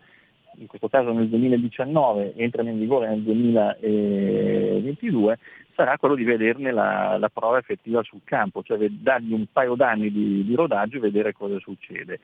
in 0.59 0.67
questo 0.67 0.89
caso 0.89 1.13
nel 1.13 1.29
2019, 1.29 2.35
entrano 2.37 2.71
in 2.71 2.79
vigore 2.79 3.09
nel 3.09 3.23
2022, 3.23 5.39
sarà 5.75 5.97
quello 5.97 6.17
di 6.17 6.25
vederne 6.25 6.73
la, 6.73 7.17
la 7.19 7.29
prova 7.29 7.59
effettiva 7.59 8.03
sul 8.03 8.23
campo, 8.25 8.65
cioè 8.65 8.79
dargli 8.89 9.33
un 9.33 9.47
paio 9.53 9.77
d'anni 9.77 10.11
di, 10.11 10.45
di 10.45 10.55
rodaggio 10.55 10.97
e 10.97 11.01
vedere 11.01 11.33
cosa 11.33 11.61
succede. 11.61 12.19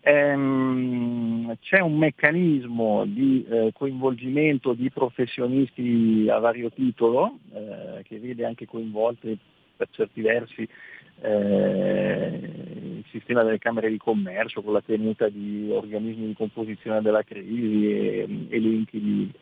Ehm, 0.00 1.56
c'è 1.60 1.80
un 1.80 1.96
meccanismo 1.96 3.06
di 3.06 3.46
eh, 3.48 3.70
coinvolgimento 3.72 4.74
di 4.74 4.90
professionisti 4.90 6.26
a 6.30 6.38
vario 6.38 6.70
titolo, 6.70 7.38
eh, 7.54 8.02
che 8.04 8.18
vede 8.18 8.44
anche 8.44 8.66
coinvolte 8.66 9.38
per 9.74 9.88
certi 9.90 10.20
versi 10.20 10.68
eh, 11.20 12.40
il 12.98 13.04
sistema 13.10 13.42
delle 13.42 13.58
camere 13.58 13.90
di 13.90 13.98
commercio 13.98 14.62
con 14.62 14.72
la 14.72 14.80
tenuta 14.80 15.28
di 15.28 15.68
organismi 15.70 16.26
di 16.26 16.34
composizione 16.34 17.00
della 17.00 17.22
crisi 17.22 17.90
e 17.90 18.46
elenchi 18.50 19.00
di 19.00 19.32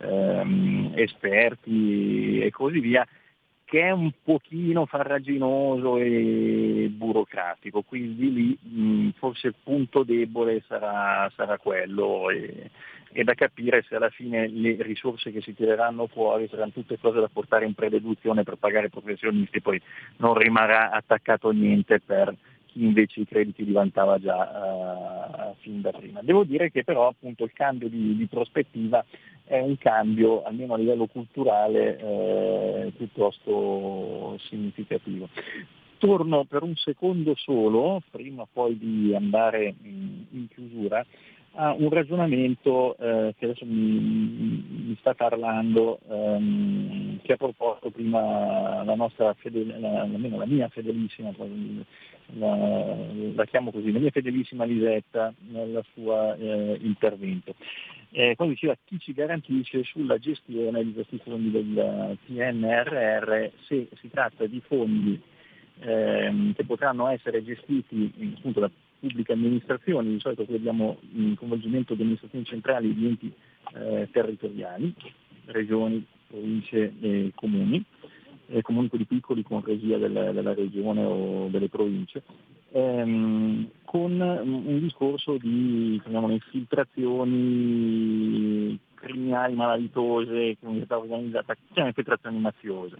ehm, 0.00 0.92
esperti 0.96 2.40
e 2.40 2.50
così 2.50 2.80
via, 2.80 3.06
che 3.72 3.80
è 3.80 3.90
un 3.90 4.10
pochino 4.22 4.84
farraginoso 4.84 5.96
e 5.96 6.92
burocratico, 6.94 7.80
quindi 7.80 8.30
lì 8.30 8.58
mh, 8.60 9.12
forse 9.16 9.46
il 9.46 9.54
punto 9.62 10.02
debole 10.02 10.62
sarà, 10.68 11.32
sarà 11.34 11.56
quello 11.56 12.28
e, 12.28 12.70
e, 13.12 13.24
da 13.24 13.32
capire 13.32 13.82
se 13.88 13.96
alla 13.96 14.10
fine 14.10 14.46
le 14.46 14.76
risorse 14.80 15.32
che 15.32 15.40
si 15.40 15.54
tireranno 15.54 16.06
fuori 16.06 16.48
saranno 16.48 16.72
tutte 16.72 16.98
cose 16.98 17.20
da 17.20 17.30
portare 17.32 17.64
in 17.64 17.72
prededuzione 17.72 18.42
per 18.42 18.56
pagare 18.56 18.88
i 18.88 18.90
professionisti, 18.90 19.62
poi 19.62 19.80
non 20.18 20.34
rimarrà 20.34 20.90
attaccato 20.90 21.50
niente 21.50 21.98
per 21.98 22.36
chi 22.72 22.84
invece 22.84 23.20
i 23.20 23.26
crediti 23.26 23.64
li 23.64 23.72
vantava 23.72 24.18
già 24.18 25.52
uh, 25.52 25.54
fin 25.60 25.80
da 25.80 25.92
prima. 25.92 26.20
Devo 26.22 26.44
dire 26.44 26.70
che 26.70 26.84
però 26.84 27.08
appunto 27.08 27.44
il 27.44 27.52
cambio 27.52 27.88
di, 27.88 28.16
di 28.16 28.26
prospettiva 28.26 29.04
è 29.44 29.60
un 29.60 29.76
cambio, 29.76 30.42
almeno 30.42 30.74
a 30.74 30.78
livello 30.78 31.06
culturale, 31.06 31.98
eh, 31.98 32.92
piuttosto 32.96 34.38
significativo. 34.48 35.28
Torno 35.98 36.44
per 36.44 36.62
un 36.62 36.74
secondo 36.76 37.34
solo, 37.36 38.02
prima 38.10 38.46
poi 38.50 38.78
di 38.78 39.14
andare 39.14 39.74
in, 39.82 40.24
in 40.30 40.48
chiusura, 40.48 41.04
a 41.54 41.74
un 41.78 41.90
ragionamento 41.90 42.96
eh, 42.96 43.34
che 43.38 43.44
adesso 43.44 43.66
mi, 43.66 44.64
mi 44.86 44.96
sta 45.00 45.14
parlando, 45.14 45.98
ehm, 46.08 47.20
che 47.22 47.34
ha 47.34 47.36
proposto 47.36 47.90
prima 47.90 48.82
la 48.82 48.94
nostra 48.94 49.34
fedele, 49.34 49.78
la, 49.78 50.00
almeno 50.00 50.38
la 50.38 50.46
mia 50.46 50.68
fedelissima, 50.68 51.30
la, 52.34 52.96
la, 53.34 53.44
chiamo 53.46 53.70
così, 53.70 53.92
la 53.92 53.98
mia 53.98 54.10
fedelissima 54.10 54.64
Lisetta 54.64 55.32
nel 55.48 55.84
suo 55.92 56.34
eh, 56.34 56.78
intervento. 56.80 57.54
Eh, 58.10 58.34
quando 58.36 58.54
diceva 58.54 58.76
chi 58.84 58.98
ci 58.98 59.12
garantisce 59.12 59.82
sulla 59.84 60.18
gestione 60.18 60.84
di 60.84 60.92
questi 60.92 61.18
fondi 61.22 61.50
del 61.50 62.18
PNRR 62.26 63.50
se 63.66 63.88
si 63.98 64.10
tratta 64.10 64.46
di 64.46 64.60
fondi 64.66 65.20
ehm, 65.80 66.52
che 66.54 66.64
potranno 66.64 67.08
essere 67.08 67.42
gestiti 67.42 68.12
appunto 68.36 68.60
da 68.60 68.70
pubbliche 69.00 69.32
amministrazioni, 69.32 70.10
di 70.10 70.20
solito 70.20 70.44
qui 70.44 70.54
abbiamo 70.54 70.98
il 71.14 71.34
coinvolgimento 71.36 71.94
di 71.94 72.02
amministrazioni 72.02 72.44
centrali 72.44 72.90
e 72.90 72.94
di 72.94 73.06
enti 73.06 73.32
eh, 73.74 74.08
territoriali, 74.12 74.94
regioni, 75.46 76.04
province 76.26 76.92
e 77.00 77.32
comuni, 77.34 77.82
e 78.52 78.62
comunque 78.62 78.98
di 78.98 79.06
piccoli 79.06 79.42
con 79.42 79.64
regia 79.64 79.96
del, 79.96 80.30
della 80.34 80.54
regione 80.54 81.04
o 81.04 81.48
delle 81.48 81.68
province, 81.68 82.22
ehm, 82.72 83.68
con 83.84 84.20
un 84.20 84.80
discorso 84.80 85.38
di 85.38 86.00
infiltrazioni 86.04 88.78
criminali 88.94 89.54
malavitose, 89.54 90.56
comunità 90.60 90.98
organizzata, 90.98 91.56
chiama 91.72 91.88
infiltrazioni 91.88 92.38
mafiose. 92.38 92.96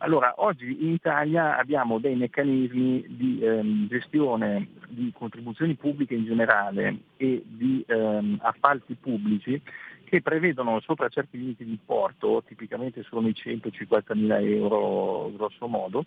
Allora, 0.00 0.34
oggi 0.36 0.84
in 0.84 0.92
Italia 0.92 1.58
abbiamo 1.58 1.98
dei 1.98 2.14
meccanismi 2.14 3.04
di 3.08 3.40
ehm, 3.42 3.88
gestione 3.88 4.68
di 4.88 5.10
contribuzioni 5.12 5.74
pubbliche 5.74 6.14
in 6.14 6.24
generale 6.24 6.98
e 7.16 7.42
di 7.44 7.84
ehm, 7.86 8.38
appalti 8.42 8.94
pubblici 8.94 9.60
che 10.08 10.22
prevedono 10.22 10.80
sopra 10.80 11.08
certi 11.08 11.38
limiti 11.38 11.64
di 11.64 11.70
importo, 11.70 12.42
tipicamente 12.46 13.02
sono 13.02 13.28
i 13.28 13.34
150 13.34 14.14
mila 14.14 14.40
euro 14.40 15.30
grosso 15.34 15.66
modo, 15.66 16.04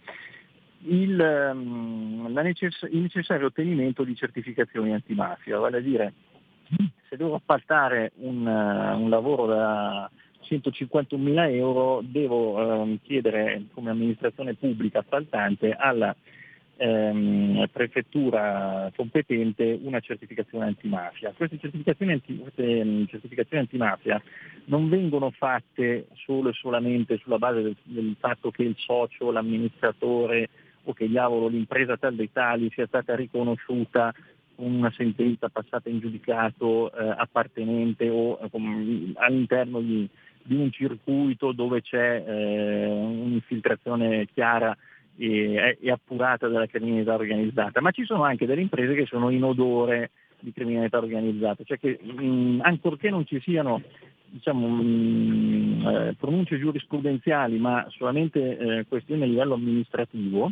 il, 0.84 1.52
um, 1.54 2.28
necess- 2.32 2.88
il, 2.90 3.02
necessario 3.02 3.48
ottenimento 3.48 4.04
di 4.04 4.16
certificazioni 4.16 4.94
antimafia, 4.94 5.60
vale 5.60 5.78
a 5.78 5.82
dire 5.82 6.14
se 7.08 7.18
devo 7.18 7.36
appaltare 7.36 8.14
un, 8.16 8.46
un 8.48 9.10
lavoro 9.10 9.46
da 9.46 10.10
151 10.40 11.22
mila 11.22 11.48
euro 11.50 12.02
devo 12.04 12.56
um, 12.56 13.00
chiedere 13.02 13.66
come 13.74 13.92
amministrazione 13.92 14.56
pubblica 14.56 15.00
appaltante 15.00 15.74
alla 15.74 16.16
ehm, 16.82 17.68
prefettura 17.72 18.92
competente 18.96 19.80
una 19.84 20.00
certificazione 20.00 20.66
antimafia. 20.66 21.32
Queste 21.36 21.60
certificazioni, 21.60 22.14
anti, 22.14 22.38
queste 22.38 22.80
ehm, 22.80 23.06
certificazioni 23.08 23.62
antimafia 23.62 24.22
non 24.66 24.90
vengono 24.90 25.30
fatte 25.32 26.08
solo 26.26 26.50
e 26.50 26.54
solamente 26.54 27.18
sulla 27.18 27.38
base 27.38 27.62
del, 27.62 27.76
del 27.84 28.16
fatto 28.20 28.50
che 28.50 28.64
il 28.64 28.76
socio, 28.78 29.32
l'amministratore 29.32 30.50
o 30.86 30.94
che 30.94 31.08
diavolo 31.08 31.48
l'impresa 31.48 31.98
tal 31.98 32.16
dei 32.16 32.32
tali 32.32 32.72
sia 32.74 32.88
stata 32.88 33.16
riconosciuta 33.16 34.12
con 34.56 34.74
una 34.74 34.92
sentenza 34.96 35.50
passata 35.50 35.90
in 35.90 36.00
giudicato 36.00 36.92
eh, 36.92 37.14
appartenente 37.18 38.10
o 38.10 38.40
eh, 38.42 39.14
all'interno 39.16 39.80
di, 39.82 40.10
di, 40.42 40.56
un 40.56 40.72
circuito 40.72 41.52
dove 41.52 41.84
c'è 41.84 42.24
eh, 42.26 42.86
un'infiltrazione 42.88 44.28
chiara 44.34 44.76
e, 45.18 45.78
e 45.80 45.92
appurata 45.92 46.48
dalla 46.48 46.68
criminalità 46.68 47.14
organizzata, 47.14 47.82
ma 47.82 47.92
ci 47.92 48.06
sono 48.06 48.24
anche 48.24 48.46
delle 48.46 48.62
imprese 48.62 48.94
che 48.94 49.06
sono 49.06 49.30
in 49.30 49.44
odore 49.44 50.12
di 50.40 50.52
criminalità 50.52 50.98
organizzata, 50.98 51.64
cioè 51.64 51.80
che 51.80 52.00
mh, 52.02 52.60
ancorché 52.64 53.10
non 53.10 53.26
ci 53.26 53.40
siano 53.42 53.82
diciamo, 54.32 54.68
mh, 54.68 55.88
eh, 55.88 56.16
pronunce 56.18 56.58
giurisprudenziali, 56.58 57.58
ma 57.58 57.86
solamente 57.90 58.58
eh, 58.58 58.86
questioni 58.88 59.24
a 59.24 59.26
livello 59.26 59.56
amministrativo, 59.56 60.52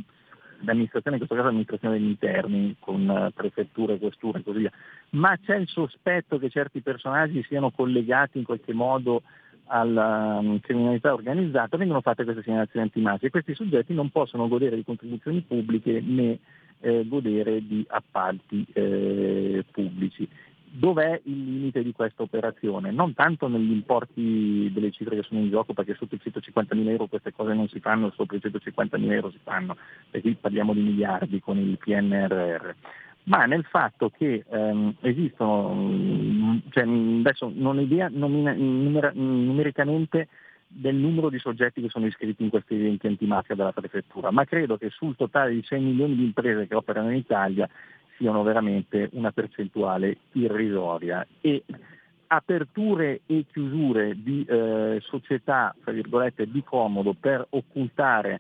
l'amministrazione 0.62 1.18
in 1.18 1.26
questo 1.26 1.36
caso 1.36 1.48
l'amministrazione 1.48 1.98
degli 1.98 2.10
interni, 2.10 2.76
con 2.80 3.10
eh, 3.10 3.32
prefetture, 3.34 3.98
questure 3.98 4.40
e 4.40 4.44
così 4.44 4.60
via, 4.60 4.72
ma 5.12 5.38
c'è 5.44 5.56
il 5.56 5.68
sospetto 5.68 6.38
che 6.38 6.50
certi 6.50 6.82
personaggi 6.82 7.44
siano 7.48 7.72
collegati 7.72 8.38
in 8.38 8.44
qualche 8.44 8.74
modo 8.74 9.24
alla 9.70 10.40
um, 10.40 10.60
criminalità 10.60 11.14
organizzata, 11.14 11.78
vengono 11.78 12.02
fatte 12.02 12.24
queste 12.24 12.44
segnalazioni 12.44 12.86
antimafia 12.86 13.28
e 13.28 13.32
questi 13.32 13.56
soggetti 13.56 13.94
non 13.94 14.10
possono 14.10 14.48
godere 14.48 14.76
di 14.76 14.84
contribuzioni 14.84 15.42
pubbliche 15.42 16.02
né 16.02 16.40
eh, 16.82 17.06
godere 17.08 17.66
di 17.66 17.86
appalti 17.90 18.66
eh, 18.74 19.64
pubblici. 19.72 20.28
Dov'è 20.72 21.20
il 21.24 21.44
limite 21.44 21.82
di 21.82 21.92
questa 21.94 22.22
operazione? 22.22 22.92
Non 22.92 23.16
tanto 23.16 23.48
negli 23.48 23.72
importi 23.72 24.72
delle 24.72 24.92
cifre 24.92 25.16
che 25.16 25.24
sono 25.24 25.40
in 25.40 25.50
gioco, 25.50 25.74
perché 25.74 25.96
sotto 25.96 26.14
i 26.14 26.22
150.000 26.24 26.88
euro 26.88 27.08
queste 27.08 27.34
cose 27.34 27.54
non 27.54 27.68
si 27.70 27.80
fanno, 27.80 28.12
sopra 28.16 28.38
i 28.38 28.42
150.000 28.44 29.12
euro 29.12 29.32
si 29.32 29.40
fanno, 29.44 29.76
perché 30.12 30.28
qui 30.28 30.38
parliamo 30.40 30.74
di 30.74 30.82
miliardi 30.82 31.40
con 31.40 31.58
il 31.58 31.78
PNRR 31.78 32.74
ma 33.30 33.46
nel 33.46 33.64
fatto 33.66 34.10
che 34.10 34.44
ehm, 34.50 34.96
esistono, 35.02 35.74
mm, 35.74 36.58
cioè, 36.70 36.84
adesso 36.84 37.52
non 37.54 37.78
ho 37.78 37.82
idea 37.82 38.10
numera, 38.10 39.12
numericamente 39.14 40.28
del 40.68 40.96
numero 40.96 41.30
di 41.30 41.40
soggetti 41.40 41.82
che 41.82 41.90
sono 41.90 42.06
iscritti 42.06 42.44
in 42.44 42.50
questi 42.50 42.76
eventi 42.76 43.08
antimafia 43.08 43.56
della 43.56 43.72
prefettura, 43.72 44.32
ma 44.32 44.46
credo 44.46 44.78
che 44.78 44.90
sul 44.90 45.16
totale 45.16 45.54
di 45.54 45.64
6 45.64 45.80
milioni 45.82 46.16
di 46.16 46.24
imprese 46.24 46.68
che 46.68 46.76
operano 46.76 47.10
in 47.10 47.18
Italia 47.18 47.68
siano 48.18 48.44
veramente 48.44 49.10
una 49.14 49.32
percentuale 49.32 50.18
irrisoria. 50.34 51.26
E 51.42 51.64
aperture 52.28 53.22
e 53.26 53.46
chiusure 53.52 54.16
di 54.22 54.46
eh, 54.48 55.00
società, 55.02 55.74
tra 55.84 55.92
virgolette, 55.92 56.50
di 56.50 56.64
comodo 56.64 57.16
per 57.20 57.46
occultare 57.50 58.40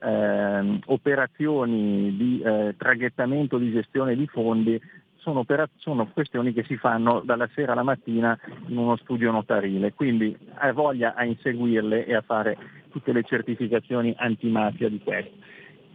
eh, 0.00 0.80
operazioni 0.86 2.16
di 2.16 2.40
eh, 2.40 2.74
traghettamento 2.76 3.58
di 3.58 3.70
gestione 3.70 4.16
di 4.16 4.26
fondi 4.26 4.80
sono, 5.18 5.44
sono, 5.76 6.08
questioni 6.12 6.52
che 6.52 6.64
si 6.64 6.76
fanno 6.76 7.20
dalla 7.24 7.48
sera 7.54 7.72
alla 7.72 7.82
mattina 7.82 8.38
in 8.66 8.76
uno 8.76 8.96
studio 8.96 9.30
notarile, 9.30 9.92
quindi 9.92 10.36
ha 10.54 10.72
voglia 10.72 11.14
a 11.14 11.24
inseguirle 11.24 12.06
e 12.06 12.14
a 12.14 12.22
fare 12.22 12.56
tutte 12.90 13.12
le 13.12 13.22
certificazioni 13.24 14.14
antimafia 14.16 14.88
di 14.88 15.00
questo. 15.00 15.32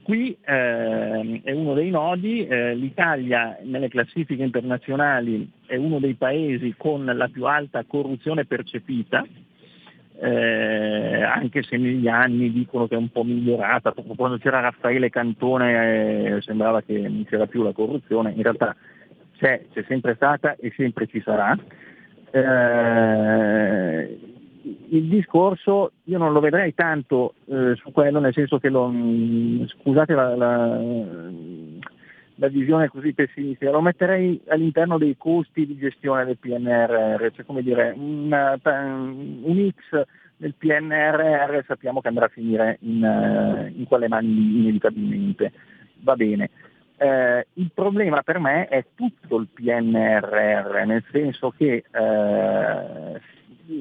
Qui 0.04 0.38
eh, 0.44 1.42
è 1.44 1.52
uno 1.52 1.74
dei 1.74 1.90
nodi, 1.90 2.46
eh, 2.46 2.76
l'Italia 2.76 3.58
nelle 3.64 3.88
classifiche 3.88 4.44
internazionali 4.44 5.50
è 5.66 5.78
uno 5.78 6.00
dei 6.00 6.16
paesi 6.16 6.76
con 6.78 7.06
la 7.06 7.30
più 7.30 7.46
alta 7.46 7.86
corruzione 7.86 8.44
percepita, 8.44 9.26
eh, 10.20 11.24
anche 11.24 11.64
se 11.64 11.78
negli 11.78 12.10
anni 12.10 12.52
dicono 12.52 12.88
che 12.88 12.96
è 12.96 12.98
un 12.98 13.10
po' 13.10 13.24
migliorata, 13.24 13.94
quando 14.16 14.38
c'era 14.40 14.60
Raffaele 14.60 15.10
Cantone 15.10 16.36
eh, 16.36 16.42
sembrava 16.42 16.82
che 16.82 17.00
non 17.00 17.26
c'era 17.26 17.48
più 17.48 17.64
la 17.64 17.72
corruzione, 17.72 18.34
in 18.36 18.44
realtà 18.44 18.76
c'è, 19.44 19.66
c'è 19.74 19.84
sempre 19.90 20.16
stata 20.16 20.56
e 20.56 20.72
sempre 20.74 21.06
ci 21.06 21.22
sarà. 21.22 21.58
Eh, 22.32 24.20
il 24.90 25.10
discorso 25.10 25.92
io 26.06 26.18
non 26.18 26.32
lo 26.32 26.40
vedrei 26.40 26.74
tanto 26.74 27.34
eh, 27.48 27.76
su 27.76 27.92
quello, 27.92 28.22
nel 28.22 28.32
senso 28.34 28.58
che 28.58 28.70
lo, 28.70 28.88
mm, 28.88 29.66
scusate 29.66 30.14
la, 30.14 30.36
la, 30.38 30.82
la, 32.36 32.48
visione 32.48 32.88
così 32.88 33.14
pessimistica, 33.14 33.72
lo 33.72 33.82
metterei 33.82 34.40
all'interno 34.48 34.98
dei 34.98 35.18
costi 35.18 35.68
di 35.68 35.78
gestione 35.78 36.24
del 36.24 36.38
PNRR, 36.38 37.28
cioè 37.34 37.46
come 37.46 37.62
dire 37.64 37.94
una, 37.98 38.58
un 38.64 39.70
X 39.72 40.06
del 40.38 40.54
PNRR 40.58 41.66
sappiamo 41.68 42.00
che 42.00 42.08
andrà 42.08 42.26
a 42.26 42.30
finire 42.30 42.78
in, 42.82 43.04
eh, 43.04 43.74
in 43.76 43.86
quelle 43.88 44.08
mani 44.08 44.60
inevitabilmente. 44.60 45.52
Va 46.00 46.16
bene. 46.16 46.50
Eh, 47.04 47.48
il 47.56 47.70
problema 47.74 48.22
per 48.22 48.40
me 48.40 48.68
è 48.70 48.86
tutto 48.96 49.36
il 49.36 49.50
PNRR, 49.52 50.86
nel 50.86 51.04
senso 51.12 51.52
che 51.52 51.84
eh, 51.92 53.22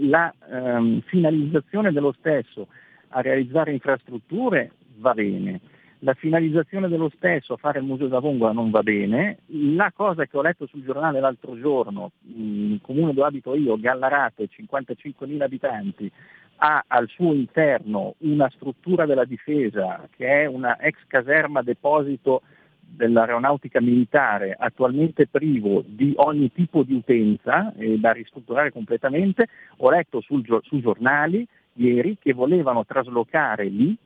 la 0.08 0.34
ehm, 0.50 1.02
finalizzazione 1.02 1.92
dello 1.92 2.12
stesso 2.18 2.66
a 3.10 3.20
realizzare 3.20 3.70
infrastrutture 3.70 4.72
va 4.96 5.14
bene, 5.14 5.60
la 6.00 6.14
finalizzazione 6.14 6.88
dello 6.88 7.12
stesso 7.14 7.52
a 7.52 7.58
fare 7.58 7.78
il 7.78 7.84
Museo 7.84 8.08
da 8.08 8.18
Vongola 8.18 8.50
non 8.50 8.70
va 8.70 8.82
bene, 8.82 9.38
la 9.46 9.92
cosa 9.94 10.26
che 10.26 10.36
ho 10.36 10.42
letto 10.42 10.66
sul 10.66 10.82
giornale 10.82 11.20
l'altro 11.20 11.56
giorno, 11.56 12.10
il 12.24 12.80
comune 12.82 13.12
dove 13.12 13.28
abito 13.28 13.54
io, 13.54 13.78
Gallarate, 13.78 14.48
55.000 14.48 15.42
abitanti, 15.42 16.10
ha 16.56 16.82
al 16.88 17.06
suo 17.06 17.32
interno 17.32 18.16
una 18.18 18.50
struttura 18.50 19.06
della 19.06 19.24
difesa 19.24 20.08
che 20.16 20.42
è 20.42 20.46
una 20.46 20.76
ex 20.80 20.96
caserma 21.06 21.62
deposito 21.62 22.42
dell'aeronautica 22.94 23.80
militare 23.80 24.54
attualmente 24.58 25.26
privo 25.26 25.82
di 25.86 26.12
ogni 26.16 26.52
tipo 26.52 26.82
di 26.82 26.94
utenza 26.94 27.72
e 27.76 27.98
da 27.98 28.12
ristrutturare 28.12 28.70
completamente, 28.70 29.48
ho 29.78 29.90
letto 29.90 30.20
sul, 30.20 30.44
sui 30.62 30.80
giornali 30.80 31.46
ieri 31.74 32.18
che 32.20 32.32
volevano 32.32 32.84
traslocare 32.84 33.64
lì 33.64 33.96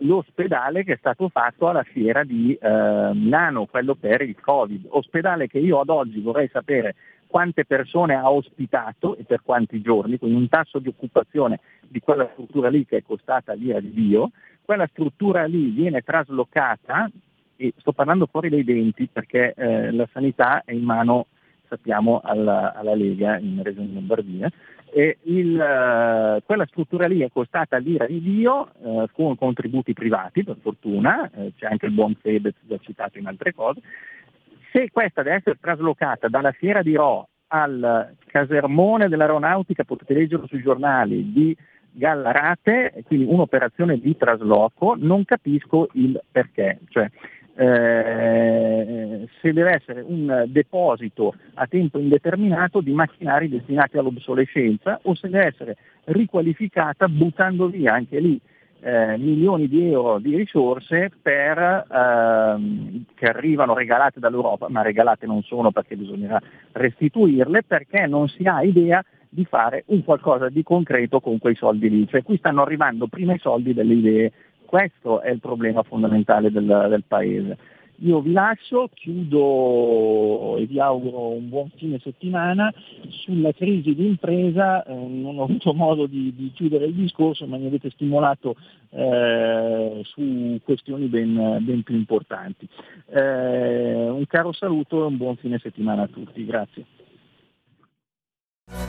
l'ospedale 0.00 0.84
che 0.84 0.94
è 0.94 0.96
stato 0.98 1.28
fatto 1.28 1.68
alla 1.68 1.84
fiera 1.84 2.22
di 2.24 2.52
eh, 2.54 3.10
Milano, 3.14 3.66
quello 3.66 3.94
per 3.94 4.20
il 4.22 4.38
Covid, 4.38 4.86
ospedale 4.90 5.46
che 5.46 5.58
io 5.58 5.80
ad 5.80 5.88
oggi 5.88 6.20
vorrei 6.20 6.48
sapere 6.52 6.94
quante 7.26 7.64
persone 7.64 8.14
ha 8.14 8.30
ospitato 8.30 9.16
e 9.16 9.24
per 9.24 9.42
quanti 9.42 9.80
giorni, 9.80 10.18
quindi 10.18 10.36
un 10.36 10.48
tasso 10.48 10.78
di 10.78 10.88
occupazione 10.88 11.60
di 11.88 12.00
quella 12.00 12.28
struttura 12.32 12.68
lì 12.68 12.84
che 12.84 12.98
è 12.98 13.02
costata 13.02 13.52
l'ira 13.52 13.80
di 13.80 13.92
Dio, 13.92 14.30
quella 14.64 14.86
struttura 14.88 15.44
lì 15.44 15.70
viene 15.70 16.02
traslocata 16.02 17.10
e 17.56 17.72
sto 17.78 17.92
parlando 17.92 18.26
fuori 18.26 18.48
dai 18.48 18.64
denti 18.64 19.08
perché 19.12 19.54
eh, 19.56 19.90
la 19.92 20.08
sanità 20.12 20.62
è 20.64 20.72
in 20.72 20.84
mano, 20.84 21.26
sappiamo, 21.68 22.20
alla, 22.22 22.74
alla 22.74 22.94
Lega 22.94 23.38
in 23.38 23.62
Regione 23.62 23.92
Lombardia 23.92 24.50
e 24.92 25.18
il, 25.24 25.52
uh, 25.54 26.42
quella 26.44 26.64
struttura 26.66 27.06
lì 27.06 27.20
è 27.20 27.28
costata 27.30 27.76
l'ira 27.76 28.06
di 28.06 28.20
Dio 28.20 28.70
uh, 28.78 29.04
con 29.12 29.36
contributi 29.36 29.92
privati, 29.92 30.44
per 30.44 30.56
fortuna, 30.62 31.30
uh, 31.34 31.52
c'è 31.54 31.66
anche 31.66 31.86
il 31.86 31.92
buon 31.92 32.14
Fedez 32.14 32.54
già 32.62 32.78
citato 32.80 33.18
in 33.18 33.26
altre 33.26 33.52
cose. 33.52 33.80
Se 34.72 34.88
questa 34.90 35.22
deve 35.22 35.36
essere 35.36 35.58
traslocata 35.60 36.28
dalla 36.28 36.52
fiera 36.52 36.82
di 36.82 36.94
Ro 36.94 37.28
al 37.48 38.14
casermone 38.26 39.08
dell'aeronautica, 39.08 39.84
potete 39.84 40.14
leggerlo 40.14 40.46
sui 40.46 40.62
giornali, 40.62 41.32
di 41.32 41.56
Gallarate, 41.90 43.04
quindi 43.06 43.26
un'operazione 43.26 43.98
di 43.98 44.16
trasloco, 44.16 44.94
non 44.98 45.24
capisco 45.24 45.88
il 45.92 46.20
perché. 46.30 46.80
Cioè, 46.88 47.10
eh, 47.56 49.26
se 49.40 49.52
deve 49.52 49.70
essere 49.72 50.04
un 50.06 50.44
deposito 50.48 51.34
a 51.54 51.66
tempo 51.66 51.98
indeterminato 51.98 52.80
di 52.80 52.92
macchinari 52.92 53.48
destinati 53.48 53.96
all'obsolescenza 53.96 55.00
o 55.02 55.14
se 55.14 55.28
deve 55.28 55.46
essere 55.46 55.76
riqualificata 56.04 57.08
buttando 57.08 57.68
via 57.68 57.94
anche 57.94 58.20
lì 58.20 58.40
eh, 58.80 59.16
milioni 59.16 59.68
di 59.68 59.90
euro 59.90 60.18
di 60.18 60.36
risorse 60.36 61.10
per, 61.20 61.86
ehm, 61.90 63.04
che 63.14 63.26
arrivano 63.26 63.74
regalate 63.74 64.20
dall'Europa, 64.20 64.68
ma 64.68 64.82
regalate 64.82 65.26
non 65.26 65.42
sono 65.42 65.72
perché 65.72 65.96
bisognerà 65.96 66.40
restituirle, 66.72 67.64
perché 67.64 68.06
non 68.06 68.28
si 68.28 68.44
ha 68.44 68.62
idea 68.62 69.02
di 69.28 69.44
fare 69.44 69.84
un 69.88 70.04
qualcosa 70.04 70.48
di 70.48 70.62
concreto 70.62 71.20
con 71.20 71.38
quei 71.38 71.56
soldi 71.56 71.90
lì. 71.90 72.06
Cioè 72.08 72.22
qui 72.22 72.36
stanno 72.38 72.62
arrivando 72.62 73.06
prima 73.06 73.34
i 73.34 73.38
soldi 73.38 73.74
delle 73.74 73.94
idee. 73.94 74.32
Questo 74.66 75.20
è 75.20 75.30
il 75.30 75.40
problema 75.40 75.82
fondamentale 75.82 76.50
del, 76.50 76.86
del 76.88 77.04
Paese. 77.06 77.56
Io 78.00 78.20
vi 78.20 78.32
lascio, 78.32 78.90
chiudo 78.92 80.56
e 80.58 80.66
vi 80.66 80.78
auguro 80.78 81.28
un 81.28 81.48
buon 81.48 81.70
fine 81.76 81.98
settimana. 82.02 82.72
Sulla 83.08 83.52
crisi 83.52 83.94
di 83.94 84.06
impresa 84.06 84.84
eh, 84.84 84.92
non 84.92 85.38
ho 85.38 85.44
avuto 85.44 85.72
modo 85.74 86.06
di, 86.06 86.34
di, 86.34 86.52
chiudere 86.52 86.86
il 86.86 86.94
discorso, 86.94 87.46
ma 87.46 87.56
mi 87.56 87.66
avete 87.66 87.90
stimolato 87.90 88.56
eh, 88.90 90.02
su 90.04 90.60
questioni 90.62 91.06
ben, 91.06 91.58
ben 91.60 91.82
più 91.82 91.94
importanti. 91.94 92.68
Eh, 93.06 94.08
un 94.08 94.26
caro 94.26 94.52
saluto 94.52 95.02
e 95.02 95.06
un 95.06 95.16
buon 95.16 95.36
fine 95.36 95.58
settimana 95.58 96.02
a 96.02 96.08
tutti. 96.08 96.44
Grazie. 96.44 96.84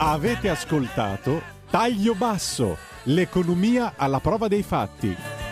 Avete 0.00 0.50
ascoltato 0.50 1.40
Taglio 1.70 2.14
Basso, 2.14 2.76
l'economia 3.04 3.94
alla 3.96 4.18
prova 4.18 4.48
dei 4.48 4.62
fatti 4.62 5.46